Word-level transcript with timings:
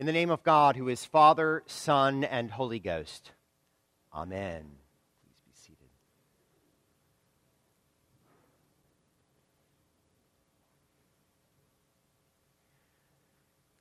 In 0.00 0.06
the 0.06 0.12
name 0.12 0.30
of 0.30 0.42
God, 0.42 0.76
who 0.76 0.88
is 0.88 1.04
Father, 1.04 1.62
Son, 1.66 2.24
and 2.24 2.50
Holy 2.50 2.78
Ghost. 2.78 3.32
Amen. 4.14 4.64
Please 5.22 5.42
be 5.44 5.52
seated. 5.52 5.90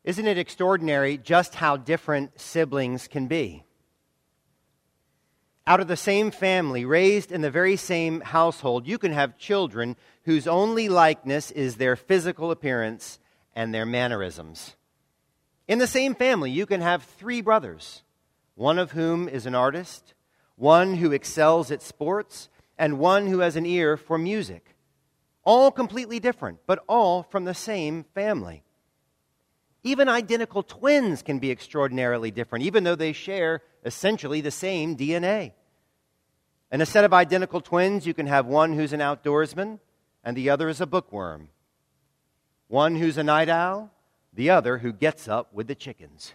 Isn't 0.04 0.28
it 0.28 0.38
extraordinary 0.38 1.18
just 1.18 1.56
how 1.56 1.78
different 1.78 2.38
siblings 2.38 3.08
can 3.08 3.28
be? 3.28 3.64
Out 5.66 5.80
of 5.80 5.88
the 5.88 5.96
same 5.96 6.32
family, 6.32 6.84
raised 6.84 7.32
in 7.32 7.40
the 7.40 7.50
very 7.50 7.78
same 7.78 8.20
household, 8.20 8.86
you 8.86 8.98
can 8.98 9.14
have 9.14 9.38
children 9.38 9.96
whose 10.24 10.48
only 10.48 10.90
likeness 10.90 11.50
is 11.52 11.78
their 11.78 11.96
physical 11.96 12.52
appearance 12.52 13.20
and 13.56 13.74
their 13.74 13.86
mannerisms. 13.86 14.76
In 15.70 15.78
the 15.78 15.86
same 15.86 16.16
family, 16.16 16.50
you 16.50 16.66
can 16.66 16.82
have 16.82 17.04
three 17.04 17.42
brothers, 17.42 18.02
one 18.56 18.80
of 18.80 18.94
whom 18.94 19.30
is 19.30 19.46
an 19.46 19.54
artist, 19.54 20.16
one 20.56 20.96
who 20.96 21.12
excels 21.12 21.70
at 21.70 21.84
sports, 21.84 22.50
and 22.76 22.98
one 22.98 23.28
who 23.28 23.42
has 23.42 23.56
an 23.56 23.68
ear 23.68 23.96
for 23.96 24.18
music. 24.18 24.76
All 25.44 25.70
completely 25.70 26.20
different, 26.20 26.58
but 26.66 26.84
all 26.88 27.22
from 27.22 27.46
the 27.46 27.54
same 27.54 28.04
family. 28.16 28.64
Even 29.84 30.10
identical 30.10 30.64
twins 30.64 31.22
can 31.22 31.38
be 31.38 31.52
extraordinarily 31.52 32.32
different, 32.32 32.66
even 32.66 32.84
though 32.84 32.96
they 32.96 33.14
share 33.14 33.62
essentially 33.86 34.42
the 34.42 34.50
same 34.50 34.98
DNA. 34.98 35.52
In 36.72 36.82
a 36.82 36.86
set 36.86 37.06
of 37.06 37.14
identical 37.14 37.62
twins, 37.62 38.08
you 38.08 38.16
can 38.16 38.26
have 38.26 38.48
one 38.48 38.74
who's 38.74 38.92
an 38.92 39.02
outdoorsman 39.02 39.80
and 40.24 40.36
the 40.36 40.50
other 40.50 40.68
is 40.68 40.82
a 40.82 40.88
bookworm. 40.88 41.50
One 42.70 42.96
who's 42.96 43.20
a 43.20 43.24
night 43.24 43.50
owl 43.50 43.92
the 44.40 44.50
other 44.50 44.78
who 44.78 44.94
gets 44.94 45.28
up 45.28 45.54
with 45.54 45.68
the 45.68 45.76
chickens. 45.76 46.34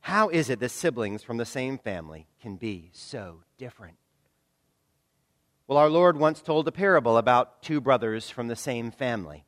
How 0.00 0.28
is 0.28 0.50
it 0.50 0.60
that 0.60 0.68
siblings 0.68 1.22
from 1.22 1.38
the 1.38 1.46
same 1.46 1.78
family 1.78 2.26
can 2.42 2.56
be 2.56 2.90
so 2.92 3.40
different? 3.56 3.96
Well, 5.66 5.78
our 5.78 5.88
Lord 5.88 6.18
once 6.18 6.42
told 6.42 6.68
a 6.68 6.72
parable 6.72 7.16
about 7.16 7.62
two 7.62 7.80
brothers 7.80 8.28
from 8.28 8.48
the 8.48 8.56
same 8.56 8.90
family. 8.90 9.46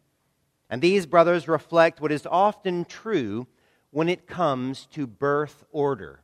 And 0.70 0.81
these 0.81 1.05
brothers 1.05 1.48
reflect 1.48 2.00
what 2.00 2.12
is 2.12 2.25
often 2.25 2.87
true 2.87 3.47
when 3.91 4.09
it 4.09 4.27
comes 4.27 4.87
to 4.92 5.06
birth 5.06 5.67
order. 5.70 6.22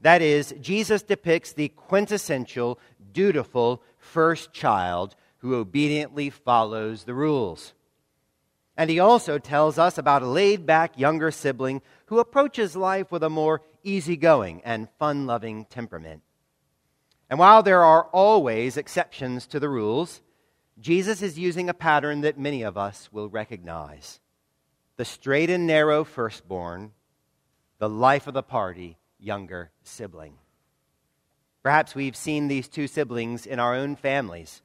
That 0.00 0.22
is, 0.22 0.54
Jesus 0.60 1.02
depicts 1.02 1.52
the 1.52 1.70
quintessential, 1.70 2.78
dutiful 3.12 3.82
first 3.98 4.52
child 4.52 5.16
who 5.38 5.56
obediently 5.56 6.30
follows 6.30 7.02
the 7.02 7.14
rules. 7.14 7.74
And 8.76 8.90
he 8.90 8.98
also 8.98 9.38
tells 9.38 9.78
us 9.78 9.98
about 9.98 10.22
a 10.22 10.26
laid 10.26 10.66
back 10.66 10.98
younger 10.98 11.30
sibling 11.30 11.80
who 12.06 12.18
approaches 12.18 12.74
life 12.74 13.12
with 13.12 13.22
a 13.22 13.30
more 13.30 13.62
easygoing 13.84 14.62
and 14.64 14.88
fun 14.98 15.26
loving 15.26 15.64
temperament. 15.66 16.22
And 17.30 17.38
while 17.38 17.62
there 17.62 17.84
are 17.84 18.04
always 18.12 18.76
exceptions 18.76 19.46
to 19.48 19.60
the 19.60 19.68
rules, 19.68 20.22
Jesus 20.78 21.22
is 21.22 21.38
using 21.38 21.68
a 21.68 21.74
pattern 21.74 22.22
that 22.22 22.38
many 22.38 22.62
of 22.62 22.76
us 22.76 23.08
will 23.12 23.28
recognize 23.28 24.20
the 24.96 25.04
straight 25.04 25.50
and 25.50 25.66
narrow 25.66 26.04
firstborn, 26.04 26.92
the 27.78 27.88
life 27.88 28.26
of 28.26 28.34
the 28.34 28.42
party 28.42 28.96
younger 29.18 29.70
sibling. 29.82 30.34
Perhaps 31.62 31.94
we've 31.94 32.16
seen 32.16 32.46
these 32.46 32.68
two 32.68 32.86
siblings 32.86 33.46
in 33.46 33.58
our 33.58 33.74
own 33.74 33.96
families 33.96 34.62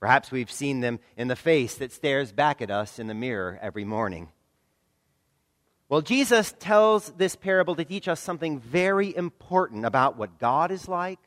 Perhaps 0.00 0.30
we've 0.30 0.50
seen 0.50 0.80
them 0.80 1.00
in 1.16 1.28
the 1.28 1.36
face 1.36 1.74
that 1.76 1.92
stares 1.92 2.32
back 2.32 2.62
at 2.62 2.70
us 2.70 2.98
in 2.98 3.08
the 3.08 3.14
mirror 3.14 3.58
every 3.60 3.84
morning. 3.84 4.28
Well, 5.88 6.02
Jesus 6.02 6.54
tells 6.58 7.10
this 7.12 7.34
parable 7.34 7.74
to 7.76 7.84
teach 7.84 8.08
us 8.08 8.20
something 8.20 8.60
very 8.60 9.16
important 9.16 9.86
about 9.86 10.16
what 10.16 10.38
God 10.38 10.70
is 10.70 10.86
like, 10.86 11.18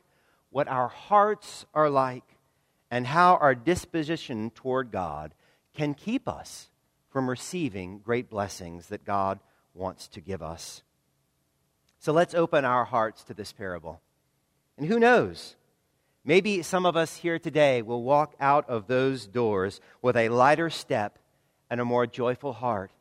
what 0.50 0.68
our 0.68 0.88
hearts 0.88 1.66
are 1.74 1.90
like, 1.90 2.24
and 2.90 3.06
how 3.06 3.36
our 3.36 3.54
disposition 3.54 4.50
toward 4.50 4.92
God 4.92 5.34
can 5.74 5.94
keep 5.94 6.28
us 6.28 6.70
from 7.10 7.28
receiving 7.28 7.98
great 7.98 8.30
blessings 8.30 8.86
that 8.86 9.04
God 9.04 9.40
wants 9.74 10.08
to 10.08 10.20
give 10.20 10.42
us. 10.42 10.82
So 11.98 12.12
let's 12.12 12.34
open 12.34 12.64
our 12.64 12.84
hearts 12.84 13.24
to 13.24 13.34
this 13.34 13.52
parable. 13.52 14.00
And 14.76 14.86
who 14.86 14.98
knows? 14.98 15.56
Maybe 16.24 16.62
some 16.62 16.86
of 16.86 16.96
us 16.96 17.16
here 17.16 17.40
today 17.40 17.82
will 17.82 18.02
walk 18.02 18.34
out 18.38 18.68
of 18.68 18.86
those 18.86 19.26
doors 19.26 19.80
with 20.00 20.16
a 20.16 20.28
lighter 20.28 20.70
step 20.70 21.18
and 21.68 21.80
a 21.80 21.84
more 21.84 22.06
joyful 22.06 22.52
heart, 22.52 22.92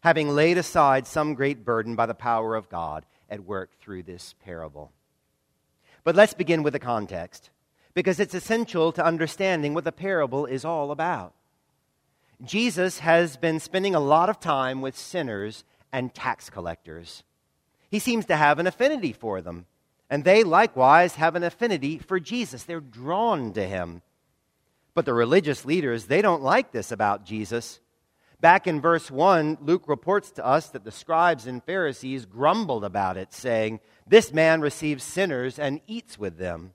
having 0.00 0.28
laid 0.28 0.58
aside 0.58 1.06
some 1.06 1.34
great 1.34 1.64
burden 1.64 1.96
by 1.96 2.06
the 2.06 2.14
power 2.14 2.54
of 2.54 2.68
God 2.68 3.04
at 3.28 3.44
work 3.44 3.70
through 3.80 4.04
this 4.04 4.34
parable. 4.44 4.92
But 6.04 6.14
let's 6.14 6.34
begin 6.34 6.62
with 6.62 6.72
the 6.72 6.78
context, 6.78 7.50
because 7.94 8.20
it's 8.20 8.34
essential 8.34 8.92
to 8.92 9.04
understanding 9.04 9.74
what 9.74 9.84
the 9.84 9.90
parable 9.92 10.46
is 10.46 10.64
all 10.64 10.92
about. 10.92 11.34
Jesus 12.44 13.00
has 13.00 13.36
been 13.36 13.58
spending 13.58 13.94
a 13.94 14.00
lot 14.00 14.28
of 14.28 14.38
time 14.38 14.80
with 14.80 14.96
sinners 14.96 15.64
and 15.92 16.14
tax 16.14 16.48
collectors. 16.48 17.24
He 17.90 17.98
seems 17.98 18.24
to 18.26 18.36
have 18.36 18.58
an 18.58 18.66
affinity 18.66 19.12
for 19.12 19.40
them. 19.40 19.66
And 20.12 20.24
they 20.24 20.44
likewise 20.44 21.14
have 21.14 21.36
an 21.36 21.42
affinity 21.42 21.96
for 21.96 22.20
Jesus. 22.20 22.64
They're 22.64 22.80
drawn 22.80 23.54
to 23.54 23.66
him. 23.66 24.02
But 24.92 25.06
the 25.06 25.14
religious 25.14 25.64
leaders, 25.64 26.04
they 26.04 26.20
don't 26.20 26.42
like 26.42 26.70
this 26.70 26.92
about 26.92 27.24
Jesus. 27.24 27.80
Back 28.38 28.66
in 28.66 28.78
verse 28.78 29.10
1, 29.10 29.56
Luke 29.62 29.84
reports 29.88 30.30
to 30.32 30.44
us 30.44 30.68
that 30.68 30.84
the 30.84 30.90
scribes 30.90 31.46
and 31.46 31.64
Pharisees 31.64 32.26
grumbled 32.26 32.84
about 32.84 33.16
it, 33.16 33.32
saying, 33.32 33.80
This 34.06 34.34
man 34.34 34.60
receives 34.60 35.02
sinners 35.02 35.58
and 35.58 35.80
eats 35.86 36.18
with 36.18 36.36
them. 36.36 36.74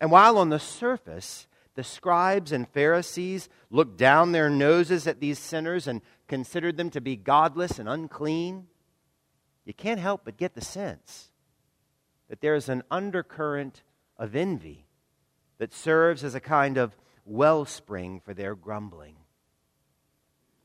And 0.00 0.10
while 0.10 0.38
on 0.38 0.48
the 0.48 0.58
surface, 0.58 1.46
the 1.74 1.84
scribes 1.84 2.50
and 2.50 2.66
Pharisees 2.66 3.50
looked 3.68 3.98
down 3.98 4.32
their 4.32 4.48
noses 4.48 5.06
at 5.06 5.20
these 5.20 5.38
sinners 5.38 5.86
and 5.86 6.00
considered 6.28 6.78
them 6.78 6.88
to 6.92 7.00
be 7.02 7.14
godless 7.14 7.78
and 7.78 7.90
unclean, 7.90 8.68
you 9.66 9.74
can't 9.74 10.00
help 10.00 10.22
but 10.24 10.38
get 10.38 10.54
the 10.54 10.62
sense 10.62 11.28
that 12.32 12.40
there 12.40 12.54
is 12.54 12.70
an 12.70 12.82
undercurrent 12.90 13.82
of 14.16 14.34
envy 14.34 14.86
that 15.58 15.74
serves 15.74 16.24
as 16.24 16.34
a 16.34 16.40
kind 16.40 16.78
of 16.78 16.96
wellspring 17.26 18.20
for 18.20 18.32
their 18.32 18.54
grumbling. 18.54 19.16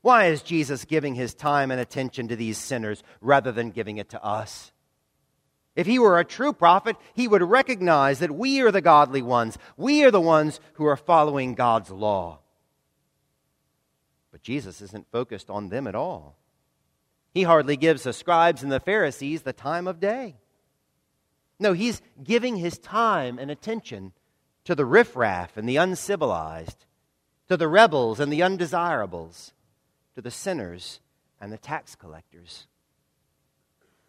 Why 0.00 0.28
is 0.28 0.40
Jesus 0.40 0.86
giving 0.86 1.14
his 1.14 1.34
time 1.34 1.70
and 1.70 1.78
attention 1.78 2.28
to 2.28 2.36
these 2.36 2.56
sinners 2.56 3.02
rather 3.20 3.52
than 3.52 3.70
giving 3.70 3.98
it 3.98 4.08
to 4.08 4.24
us? 4.24 4.72
If 5.76 5.86
he 5.86 5.98
were 5.98 6.18
a 6.18 6.24
true 6.24 6.54
prophet, 6.54 6.96
he 7.12 7.28
would 7.28 7.42
recognize 7.42 8.20
that 8.20 8.34
we 8.34 8.62
are 8.62 8.72
the 8.72 8.80
godly 8.80 9.20
ones. 9.20 9.58
We 9.76 10.04
are 10.04 10.10
the 10.10 10.22
ones 10.22 10.60
who 10.72 10.86
are 10.86 10.96
following 10.96 11.54
God's 11.54 11.90
law. 11.90 12.38
But 14.32 14.40
Jesus 14.40 14.80
isn't 14.80 15.12
focused 15.12 15.50
on 15.50 15.68
them 15.68 15.86
at 15.86 15.94
all. 15.94 16.38
He 17.34 17.42
hardly 17.42 17.76
gives 17.76 18.04
the 18.04 18.14
scribes 18.14 18.62
and 18.62 18.72
the 18.72 18.80
Pharisees 18.80 19.42
the 19.42 19.52
time 19.52 19.86
of 19.86 20.00
day. 20.00 20.36
No, 21.60 21.72
he's 21.72 22.00
giving 22.22 22.56
his 22.56 22.78
time 22.78 23.38
and 23.38 23.50
attention 23.50 24.12
to 24.64 24.74
the 24.74 24.84
riffraff 24.84 25.56
and 25.56 25.68
the 25.68 25.76
uncivilized, 25.76 26.84
to 27.48 27.56
the 27.56 27.68
rebels 27.68 28.20
and 28.20 28.32
the 28.32 28.42
undesirables, 28.42 29.52
to 30.14 30.22
the 30.22 30.30
sinners 30.30 31.00
and 31.40 31.52
the 31.52 31.58
tax 31.58 31.94
collectors. 31.94 32.66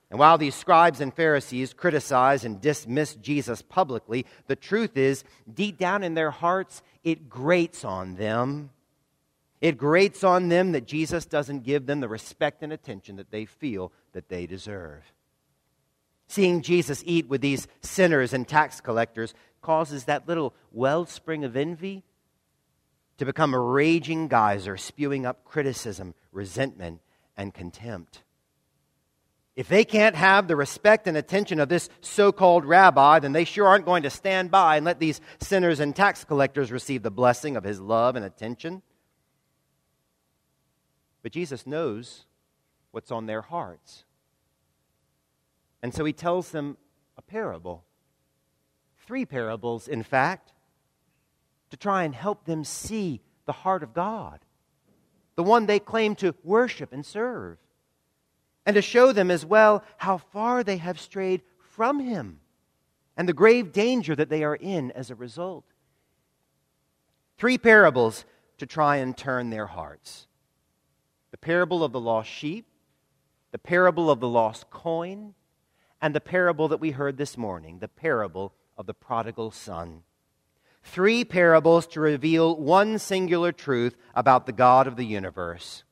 And 0.09 0.19
while 0.19 0.37
these 0.37 0.55
scribes 0.55 1.01
and 1.01 1.13
Pharisees 1.13 1.73
criticize 1.73 2.43
and 2.43 2.59
dismiss 2.59 3.15
Jesus 3.15 3.61
publicly, 3.61 4.25
the 4.47 4.55
truth 4.55 4.97
is, 4.97 5.23
deep 5.51 5.77
down 5.77 6.03
in 6.03 6.15
their 6.15 6.31
hearts, 6.31 6.81
it 7.03 7.29
grates 7.29 7.85
on 7.85 8.15
them. 8.15 8.71
It 9.61 9.77
grates 9.77 10.23
on 10.23 10.49
them 10.49 10.71
that 10.71 10.87
Jesus 10.87 11.25
doesn't 11.25 11.63
give 11.63 11.85
them 11.85 11.99
the 11.99 12.07
respect 12.07 12.63
and 12.63 12.73
attention 12.73 13.17
that 13.17 13.29
they 13.29 13.45
feel 13.45 13.91
that 14.13 14.29
they 14.29 14.47
deserve. 14.47 15.03
Seeing 16.29 16.61
Jesus 16.61 17.01
eat 17.07 17.27
with 17.27 17.41
these 17.41 17.67
sinners 17.81 18.33
and 18.33 18.47
tax 18.47 18.81
collectors 18.81 19.33
causes 19.61 20.03
that 20.03 20.27
little 20.27 20.53
wellspring 20.71 21.43
of 21.43 21.57
envy 21.57 22.03
to 23.17 23.25
become 23.25 23.55
a 23.55 23.59
raging 23.59 24.27
geyser, 24.27 24.77
spewing 24.77 25.25
up 25.25 25.43
criticism, 25.43 26.13
resentment, 26.31 27.01
and 27.35 27.51
contempt. 27.51 28.21
If 29.55 29.69
they 29.69 29.83
can't 29.83 30.15
have 30.15 30.47
the 30.47 30.55
respect 30.55 31.07
and 31.07 31.17
attention 31.17 31.59
of 31.59 31.67
this 31.67 31.89
so 31.99 32.31
called 32.31 32.63
rabbi, 32.63 33.17
then 33.17 33.31
they 33.31 33.43
sure 33.43 33.67
aren't 33.67 33.85
going 33.85 34.03
to 34.03 34.11
stand 34.11 34.51
by 34.51 34.77
and 34.77 34.85
let 34.85 34.99
these 34.99 35.19
sinners 35.39 35.79
and 35.79 35.95
tax 35.95 36.23
collectors 36.23 36.71
receive 36.71 37.01
the 37.01 37.09
blessing 37.09 37.57
of 37.57 37.63
his 37.63 37.79
love 37.79 38.15
and 38.15 38.23
attention. 38.23 38.83
But 41.23 41.31
Jesus 41.31 41.65
knows 41.65 42.27
what's 42.91 43.11
on 43.11 43.25
their 43.25 43.41
hearts. 43.41 44.05
And 45.81 45.93
so 45.93 46.03
he 46.05 46.13
tells 46.13 46.51
them 46.51 46.77
a 47.17 47.21
parable. 47.21 47.85
Three 49.05 49.25
parables, 49.25 49.87
in 49.87 50.03
fact, 50.03 50.53
to 51.71 51.77
try 51.77 52.03
and 52.03 52.13
help 52.13 52.45
them 52.45 52.63
see 52.63 53.21
the 53.45 53.51
heart 53.53 53.83
of 53.83 53.93
God, 53.93 54.39
the 55.35 55.43
one 55.43 55.65
they 55.65 55.79
claim 55.79 56.15
to 56.15 56.35
worship 56.43 56.91
and 56.93 57.05
serve. 57.05 57.57
and 58.65 58.75
to 58.75 58.81
show 58.83 59.11
them 59.11 59.31
as 59.31 59.43
well 59.43 59.83
how 59.97 60.17
far 60.17 60.63
they 60.63 60.77
have 60.77 60.99
strayed 60.99 61.41
from 61.57 61.99
Him 61.99 62.39
and 63.17 63.27
the 63.27 63.33
grave 63.33 63.71
danger 63.71 64.15
that 64.15 64.29
they 64.29 64.43
are 64.43 64.55
in 64.55 64.91
as 64.91 65.09
a 65.09 65.15
result. 65.15 65.65
Three 67.37 67.57
parables 67.57 68.25
to 68.59 68.67
try 68.67 68.97
and 68.97 69.17
turn 69.17 69.49
their 69.49 69.65
hearts 69.65 70.27
the 71.31 71.37
parable 71.37 71.83
of 71.83 71.91
the 71.91 71.99
lost 71.99 72.29
sheep, 72.29 72.65
the 73.51 73.59
parable 73.59 74.09
of 74.11 74.19
the 74.19 74.27
lost 74.27 74.69
coin, 74.69 75.33
and 76.01 76.15
the 76.15 76.21
parable 76.21 76.67
that 76.69 76.79
we 76.79 76.91
heard 76.91 77.17
this 77.17 77.37
morning, 77.37 77.79
the 77.79 77.87
parable 77.87 78.53
of 78.77 78.85
the 78.85 78.93
prodigal 78.93 79.51
son. 79.51 80.03
Three 80.83 81.25
parables 81.25 81.85
to 81.87 81.99
reveal 81.99 82.55
one 82.55 82.99
singular 82.99 83.51
truth 83.51 83.97
about 84.15 84.45
the 84.45 84.53
God 84.53 84.87
of 84.87 84.95
the 84.95 85.05
universe. 85.05 85.83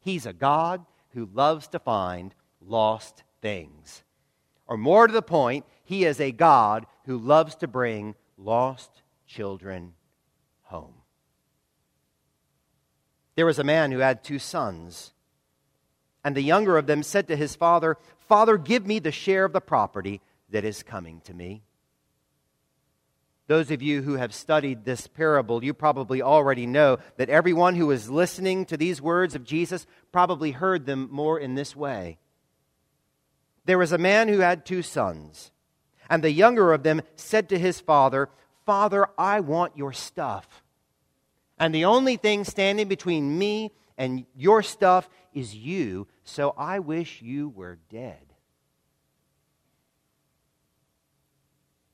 He's 0.00 0.26
a 0.26 0.32
God 0.32 0.84
who 1.10 1.28
loves 1.32 1.68
to 1.68 1.78
find 1.78 2.34
lost 2.60 3.22
things. 3.40 4.02
Or 4.66 4.76
more 4.76 5.06
to 5.06 5.12
the 5.12 5.22
point, 5.22 5.64
he 5.84 6.04
is 6.04 6.20
a 6.20 6.32
God 6.32 6.86
who 7.04 7.18
loves 7.18 7.54
to 7.56 7.68
bring 7.68 8.14
lost 8.36 9.02
children 9.26 9.94
home. 10.62 10.94
There 13.36 13.46
was 13.46 13.58
a 13.58 13.64
man 13.64 13.92
who 13.92 13.98
had 13.98 14.22
two 14.22 14.38
sons. 14.38 15.12
And 16.22 16.36
the 16.36 16.42
younger 16.42 16.76
of 16.76 16.86
them 16.86 17.02
said 17.02 17.28
to 17.28 17.36
his 17.36 17.56
father, 17.56 17.96
Father, 18.28 18.58
give 18.58 18.86
me 18.86 18.98
the 18.98 19.12
share 19.12 19.44
of 19.44 19.52
the 19.52 19.60
property 19.60 20.20
that 20.50 20.64
is 20.64 20.82
coming 20.82 21.20
to 21.22 21.34
me. 21.34 21.62
Those 23.46 23.72
of 23.72 23.82
you 23.82 24.02
who 24.02 24.14
have 24.14 24.32
studied 24.32 24.84
this 24.84 25.08
parable, 25.08 25.64
you 25.64 25.74
probably 25.74 26.22
already 26.22 26.66
know 26.66 26.98
that 27.16 27.28
everyone 27.28 27.74
who 27.74 27.90
is 27.90 28.08
listening 28.08 28.64
to 28.66 28.76
these 28.76 29.02
words 29.02 29.34
of 29.34 29.42
Jesus 29.42 29.86
probably 30.12 30.52
heard 30.52 30.86
them 30.86 31.08
more 31.10 31.36
in 31.36 31.56
this 31.56 31.74
way. 31.74 32.18
There 33.64 33.78
was 33.78 33.90
a 33.90 33.98
man 33.98 34.28
who 34.28 34.38
had 34.38 34.64
two 34.64 34.82
sons, 34.82 35.50
and 36.08 36.22
the 36.22 36.30
younger 36.30 36.72
of 36.72 36.84
them 36.84 37.02
said 37.16 37.48
to 37.48 37.58
his 37.58 37.80
father, 37.80 38.28
Father, 38.64 39.08
I 39.18 39.40
want 39.40 39.76
your 39.76 39.92
stuff. 39.92 40.62
And 41.58 41.74
the 41.74 41.86
only 41.86 42.16
thing 42.16 42.44
standing 42.44 42.86
between 42.86 43.36
me 43.36 43.72
and 43.98 44.26
your 44.36 44.62
stuff 44.62 45.08
is 45.32 45.54
you, 45.54 46.06
so 46.24 46.54
I 46.56 46.78
wish 46.78 47.22
you 47.22 47.48
were 47.48 47.78
dead. 47.90 48.34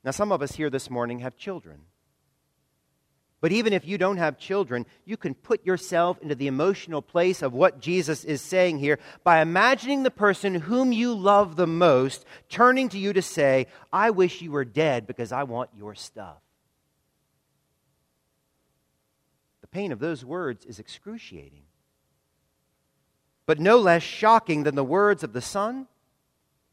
Now, 0.05 0.13
some 0.13 0.31
of 0.31 0.41
us 0.41 0.55
here 0.55 0.71
this 0.71 0.89
morning 0.89 1.19
have 1.21 1.37
children. 1.37 1.81
But 3.41 3.53
even 3.53 3.73
if 3.73 3.87
you 3.87 3.99
don't 3.99 4.17
have 4.17 4.39
children, 4.39 4.87
you 5.05 5.17
can 5.17 5.35
put 5.35 5.65
yourself 5.67 6.19
into 6.23 6.35
the 6.35 6.47
emotional 6.47 7.03
place 7.03 7.43
of 7.43 7.53
what 7.53 7.81
Jesus 7.81 8.25
is 8.25 8.41
saying 8.41 8.79
here 8.79 8.99
by 9.25 9.41
imagining 9.41 10.03
the 10.03 10.11
person 10.11 10.55
whom 10.55 10.91
you 10.91 11.15
love 11.15 11.57
the 11.57 11.67
most 11.67 12.25
turning 12.49 12.89
to 12.89 12.99
you 12.99 13.13
to 13.13 13.23
say, 13.23 13.67
I 13.93 14.11
wish 14.11 14.41
you 14.41 14.53
were 14.53 14.65
dead 14.65 15.07
because 15.07 15.33
I 15.33 15.43
want 15.43 15.71
your 15.77 15.95
stuff. 15.95 16.39
The 19.61 19.69
pain 19.69 19.93
of 19.93 19.99
those 19.99 20.25
words 20.25 20.65
is 20.65 20.79
excruciating. 20.79 21.66
But 23.47 23.61
no 23.61 23.79
less 23.79 24.03
shocking 24.03 24.65
than 24.65 24.75
the 24.75 24.85
words 24.85 25.23
of 25.23 25.33
the 25.33 25.41
Son 25.41 25.87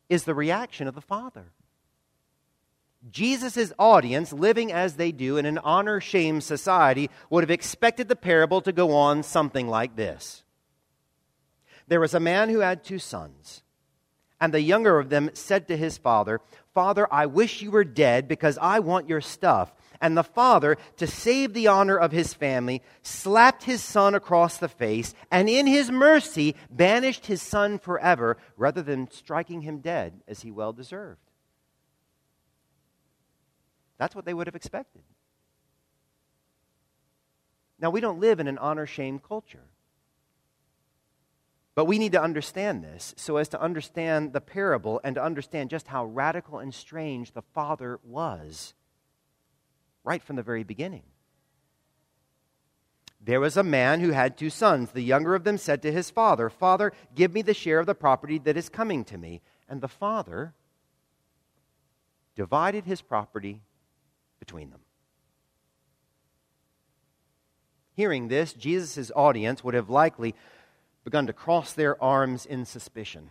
is 0.09 0.23
the 0.23 0.33
reaction 0.33 0.87
of 0.87 0.95
the 0.95 1.01
Father. 1.01 1.51
Jesus' 3.11 3.73
audience, 3.77 4.31
living 4.31 4.71
as 4.71 4.95
they 4.95 5.11
do 5.11 5.37
in 5.37 5.45
an 5.45 5.57
honor 5.59 5.99
shame 5.99 6.39
society, 6.41 7.09
would 7.29 7.43
have 7.43 7.51
expected 7.51 8.07
the 8.07 8.15
parable 8.15 8.61
to 8.61 8.71
go 8.71 8.93
on 8.93 9.23
something 9.23 9.67
like 9.67 9.95
this 9.95 10.43
There 11.87 11.99
was 11.99 12.13
a 12.13 12.19
man 12.19 12.49
who 12.49 12.59
had 12.59 12.83
two 12.83 12.99
sons, 12.99 13.61
and 14.39 14.53
the 14.53 14.61
younger 14.61 14.99
of 14.99 15.09
them 15.09 15.29
said 15.33 15.67
to 15.67 15.77
his 15.77 15.97
father, 15.97 16.41
Father, 16.73 17.07
I 17.11 17.25
wish 17.25 17.61
you 17.61 17.71
were 17.71 17.83
dead 17.83 18.27
because 18.27 18.57
I 18.59 18.79
want 18.79 19.09
your 19.09 19.21
stuff. 19.21 19.71
And 20.03 20.17
the 20.17 20.23
father, 20.23 20.77
to 20.97 21.07
save 21.07 21.53
the 21.53 21.67
honor 21.67 21.97
of 21.97 22.11
his 22.11 22.33
family, 22.33 22.81
slapped 23.03 23.63
his 23.63 23.81
son 23.81 24.15
across 24.15 24.57
the 24.57 24.67
face, 24.67 25.15
and 25.31 25.47
in 25.47 25.65
his 25.65 25.89
mercy 25.89 26.57
banished 26.69 27.27
his 27.27 27.41
son 27.41 27.79
forever 27.79 28.35
rather 28.57 28.81
than 28.81 29.09
striking 29.09 29.61
him 29.61 29.79
dead 29.79 30.19
as 30.27 30.41
he 30.41 30.51
well 30.51 30.73
deserved. 30.73 31.21
That's 33.97 34.13
what 34.13 34.25
they 34.25 34.33
would 34.33 34.47
have 34.47 34.57
expected. 34.57 35.03
Now, 37.79 37.89
we 37.89 38.01
don't 38.01 38.19
live 38.19 38.41
in 38.41 38.49
an 38.49 38.57
honor 38.57 38.85
shame 38.85 39.19
culture. 39.19 39.69
But 41.75 41.85
we 41.85 41.97
need 41.97 42.11
to 42.11 42.21
understand 42.21 42.83
this 42.83 43.13
so 43.15 43.37
as 43.37 43.47
to 43.49 43.61
understand 43.61 44.33
the 44.33 44.41
parable 44.41 44.99
and 45.01 45.15
to 45.15 45.23
understand 45.23 45.69
just 45.69 45.87
how 45.87 46.03
radical 46.03 46.59
and 46.59 46.73
strange 46.73 47.31
the 47.31 47.41
Father 47.53 48.01
was 48.03 48.73
right 50.03 50.21
from 50.21 50.35
the 50.35 50.43
very 50.43 50.63
beginning. 50.63 51.03
There 53.25 53.39
was 53.39 53.55
a 53.55 53.63
man 53.63 54.01
who 54.01 54.11
had 54.11 54.37
two 54.37 54.49
sons. 54.49 54.91
The 54.91 55.01
younger 55.01 55.33
of 55.33 55.45
them 55.45 55.57
said 55.57 55.81
to 55.83 55.91
his 55.91 56.09
father, 56.09 56.49
Father, 56.49 56.91
give 57.15 57.33
me 57.33 57.41
the 57.41 57.53
share 57.53 57.79
of 57.79 57.85
the 57.85 57.95
property 57.95 58.37
that 58.39 58.57
is 58.57 58.67
coming 58.67 59.05
to 59.05 59.17
me. 59.17 59.41
And 59.69 59.79
the 59.79 59.87
father 59.87 60.53
divided 62.35 62.85
his 62.85 63.01
property 63.01 63.61
between 64.39 64.71
them. 64.71 64.81
Hearing 67.95 68.27
this, 68.27 68.53
Jesus' 68.53 69.11
audience 69.15 69.63
would 69.63 69.73
have 69.73 69.89
likely 69.89 70.35
begun 71.05 71.27
to 71.27 71.33
cross 71.33 71.73
their 71.73 72.01
arms 72.03 72.45
in 72.45 72.65
suspicion. 72.65 73.29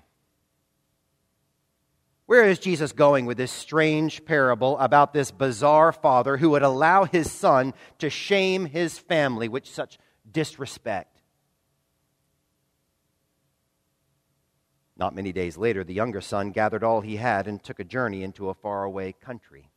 Where 2.32 2.48
is 2.48 2.58
Jesus 2.58 2.92
going 2.92 3.26
with 3.26 3.36
this 3.36 3.52
strange 3.52 4.24
parable 4.24 4.78
about 4.78 5.12
this 5.12 5.30
bizarre 5.30 5.92
father 5.92 6.38
who 6.38 6.48
would 6.48 6.62
allow 6.62 7.04
his 7.04 7.30
son 7.30 7.74
to 7.98 8.08
shame 8.08 8.64
his 8.64 8.98
family 8.98 9.48
with 9.48 9.66
such 9.66 9.98
disrespect? 10.32 11.20
Not 14.96 15.14
many 15.14 15.30
days 15.34 15.58
later, 15.58 15.84
the 15.84 15.92
younger 15.92 16.22
son 16.22 16.52
gathered 16.52 16.82
all 16.82 17.02
he 17.02 17.16
had 17.16 17.46
and 17.46 17.62
took 17.62 17.78
a 17.78 17.84
journey 17.84 18.22
into 18.22 18.48
a 18.48 18.54
faraway 18.54 19.12
country 19.12 19.68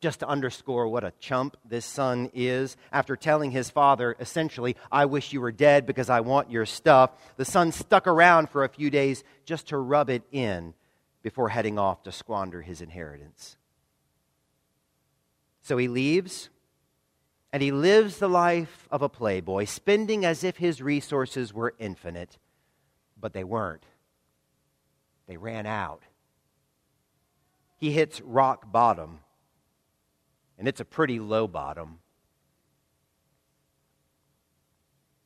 just 0.00 0.20
to 0.20 0.28
underscore 0.28 0.88
what 0.88 1.04
a 1.04 1.12
chump 1.20 1.56
this 1.64 1.84
son 1.84 2.30
is. 2.32 2.76
After 2.90 3.16
telling 3.16 3.50
his 3.50 3.70
father, 3.70 4.16
essentially, 4.18 4.76
I 4.90 5.04
wish 5.04 5.32
you 5.32 5.40
were 5.40 5.52
dead 5.52 5.86
because 5.86 6.10
I 6.10 6.20
want 6.20 6.50
your 6.50 6.66
stuff, 6.66 7.10
the 7.36 7.44
son 7.44 7.70
stuck 7.70 8.06
around 8.06 8.48
for 8.48 8.64
a 8.64 8.68
few 8.68 8.90
days 8.90 9.22
just 9.44 9.68
to 9.68 9.78
rub 9.78 10.10
it 10.10 10.22
in 10.32 10.74
before 11.22 11.50
heading 11.50 11.78
off 11.78 12.02
to 12.04 12.12
squander 12.12 12.62
his 12.62 12.80
inheritance. 12.80 13.56
So 15.62 15.76
he 15.76 15.88
leaves, 15.88 16.48
and 17.52 17.62
he 17.62 17.70
lives 17.70 18.16
the 18.16 18.28
life 18.28 18.88
of 18.90 19.02
a 19.02 19.08
playboy, 19.08 19.66
spending 19.66 20.24
as 20.24 20.42
if 20.42 20.56
his 20.56 20.80
resources 20.80 21.52
were 21.52 21.74
infinite, 21.78 22.38
but 23.20 23.34
they 23.34 23.44
weren't. 23.44 23.84
They 25.26 25.36
ran 25.36 25.66
out. 25.66 26.02
He 27.76 27.92
hits 27.92 28.22
rock 28.22 28.72
bottom 28.72 29.20
and 30.60 30.68
it's 30.68 30.78
a 30.78 30.84
pretty 30.84 31.18
low 31.18 31.48
bottom. 31.48 32.00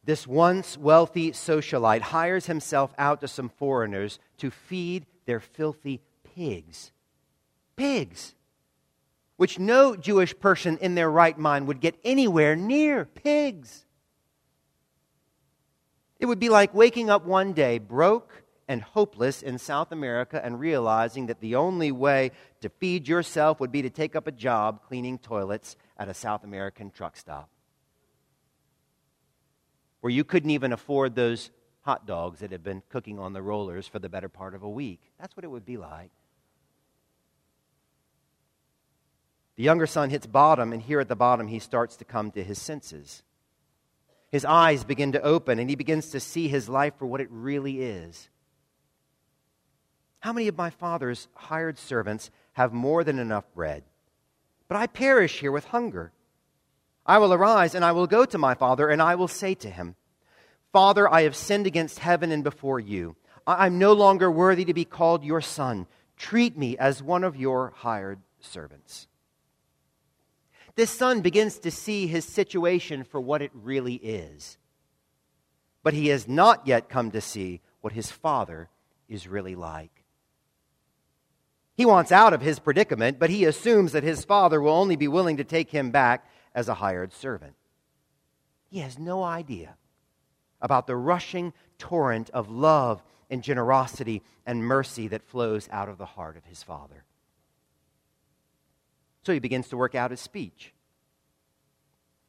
This 0.04 0.28
once 0.28 0.78
wealthy 0.78 1.32
socialite 1.32 2.02
hires 2.02 2.46
himself 2.46 2.94
out 2.96 3.20
to 3.20 3.28
some 3.28 3.48
foreigners 3.48 4.20
to 4.38 4.52
feed 4.52 5.06
their 5.26 5.40
filthy 5.40 6.00
pigs. 6.22 6.92
Pigs! 7.74 8.36
Which 9.36 9.58
no 9.58 9.96
Jewish 9.96 10.38
person 10.38 10.78
in 10.78 10.94
their 10.94 11.10
right 11.10 11.36
mind 11.36 11.66
would 11.66 11.80
get 11.80 11.98
anywhere 12.04 12.54
near 12.54 13.04
pigs. 13.04 13.86
It 16.20 16.26
would 16.26 16.38
be 16.38 16.48
like 16.48 16.72
waking 16.72 17.10
up 17.10 17.26
one 17.26 17.54
day 17.54 17.78
broke 17.78 18.43
and 18.68 18.82
hopeless 18.82 19.42
in 19.42 19.58
South 19.58 19.92
America 19.92 20.40
and 20.42 20.58
realizing 20.58 21.26
that 21.26 21.40
the 21.40 21.54
only 21.54 21.92
way 21.92 22.30
to 22.60 22.68
feed 22.68 23.06
yourself 23.06 23.60
would 23.60 23.72
be 23.72 23.82
to 23.82 23.90
take 23.90 24.16
up 24.16 24.26
a 24.26 24.32
job 24.32 24.82
cleaning 24.86 25.18
toilets 25.18 25.76
at 25.96 26.08
a 26.08 26.14
South 26.14 26.44
American 26.44 26.90
truck 26.90 27.16
stop. 27.16 27.48
Where 30.00 30.12
you 30.12 30.24
couldn't 30.24 30.50
even 30.50 30.72
afford 30.72 31.14
those 31.14 31.50
hot 31.82 32.06
dogs 32.06 32.40
that 32.40 32.52
had 32.52 32.62
been 32.62 32.82
cooking 32.88 33.18
on 33.18 33.32
the 33.32 33.42
rollers 33.42 33.86
for 33.86 33.98
the 33.98 34.08
better 34.08 34.28
part 34.28 34.54
of 34.54 34.62
a 34.62 34.70
week. 34.70 35.00
That's 35.20 35.36
what 35.36 35.44
it 35.44 35.50
would 35.50 35.66
be 35.66 35.76
like. 35.76 36.10
The 39.56 39.62
younger 39.62 39.86
son 39.86 40.10
hits 40.10 40.26
bottom, 40.26 40.72
and 40.72 40.82
here 40.82 41.00
at 41.00 41.08
the 41.08 41.14
bottom, 41.14 41.46
he 41.46 41.58
starts 41.58 41.96
to 41.96 42.04
come 42.04 42.30
to 42.32 42.42
his 42.42 42.60
senses. 42.60 43.22
His 44.30 44.44
eyes 44.44 44.82
begin 44.82 45.12
to 45.12 45.22
open, 45.22 45.60
and 45.60 45.70
he 45.70 45.76
begins 45.76 46.10
to 46.10 46.18
see 46.18 46.48
his 46.48 46.68
life 46.68 46.94
for 46.98 47.06
what 47.06 47.20
it 47.20 47.28
really 47.30 47.82
is. 47.82 48.28
How 50.24 50.32
many 50.32 50.48
of 50.48 50.56
my 50.56 50.70
father's 50.70 51.28
hired 51.34 51.76
servants 51.76 52.30
have 52.54 52.72
more 52.72 53.04
than 53.04 53.18
enough 53.18 53.44
bread? 53.54 53.84
But 54.68 54.78
I 54.78 54.86
perish 54.86 55.40
here 55.40 55.52
with 55.52 55.66
hunger. 55.66 56.12
I 57.04 57.18
will 57.18 57.34
arise 57.34 57.74
and 57.74 57.84
I 57.84 57.92
will 57.92 58.06
go 58.06 58.24
to 58.24 58.38
my 58.38 58.54
father, 58.54 58.88
and 58.88 59.02
I 59.02 59.16
will 59.16 59.28
say 59.28 59.52
to 59.56 59.68
him, 59.68 59.96
Father, 60.72 61.12
I 61.12 61.24
have 61.24 61.36
sinned 61.36 61.66
against 61.66 61.98
heaven 61.98 62.32
and 62.32 62.42
before 62.42 62.80
you. 62.80 63.16
I'm 63.46 63.78
no 63.78 63.92
longer 63.92 64.30
worthy 64.30 64.64
to 64.64 64.72
be 64.72 64.86
called 64.86 65.24
your 65.24 65.42
son. 65.42 65.86
Treat 66.16 66.56
me 66.56 66.78
as 66.78 67.02
one 67.02 67.22
of 67.22 67.36
your 67.36 67.74
hired 67.76 68.20
servants. 68.40 69.06
This 70.74 70.90
son 70.90 71.20
begins 71.20 71.58
to 71.58 71.70
see 71.70 72.06
his 72.06 72.24
situation 72.24 73.04
for 73.04 73.20
what 73.20 73.42
it 73.42 73.50
really 73.52 73.96
is. 73.96 74.56
But 75.82 75.92
he 75.92 76.08
has 76.08 76.26
not 76.26 76.66
yet 76.66 76.88
come 76.88 77.10
to 77.10 77.20
see 77.20 77.60
what 77.82 77.92
his 77.92 78.10
father 78.10 78.70
is 79.06 79.28
really 79.28 79.54
like. 79.54 80.03
He 81.76 81.84
wants 81.84 82.12
out 82.12 82.32
of 82.32 82.40
his 82.40 82.58
predicament, 82.58 83.18
but 83.18 83.30
he 83.30 83.44
assumes 83.44 83.92
that 83.92 84.04
his 84.04 84.24
father 84.24 84.60
will 84.60 84.72
only 84.72 84.96
be 84.96 85.08
willing 85.08 85.36
to 85.38 85.44
take 85.44 85.70
him 85.70 85.90
back 85.90 86.28
as 86.54 86.68
a 86.68 86.74
hired 86.74 87.12
servant. 87.12 87.54
He 88.70 88.78
has 88.78 88.98
no 88.98 89.22
idea 89.22 89.76
about 90.60 90.86
the 90.86 90.96
rushing 90.96 91.52
torrent 91.78 92.30
of 92.30 92.50
love 92.50 93.02
and 93.28 93.42
generosity 93.42 94.22
and 94.46 94.64
mercy 94.64 95.08
that 95.08 95.24
flows 95.24 95.68
out 95.72 95.88
of 95.88 95.98
the 95.98 96.06
heart 96.06 96.36
of 96.36 96.44
his 96.44 96.62
father. 96.62 97.04
So 99.24 99.32
he 99.32 99.38
begins 99.38 99.68
to 99.68 99.76
work 99.76 99.94
out 99.94 100.10
his 100.10 100.20
speech. 100.20 100.72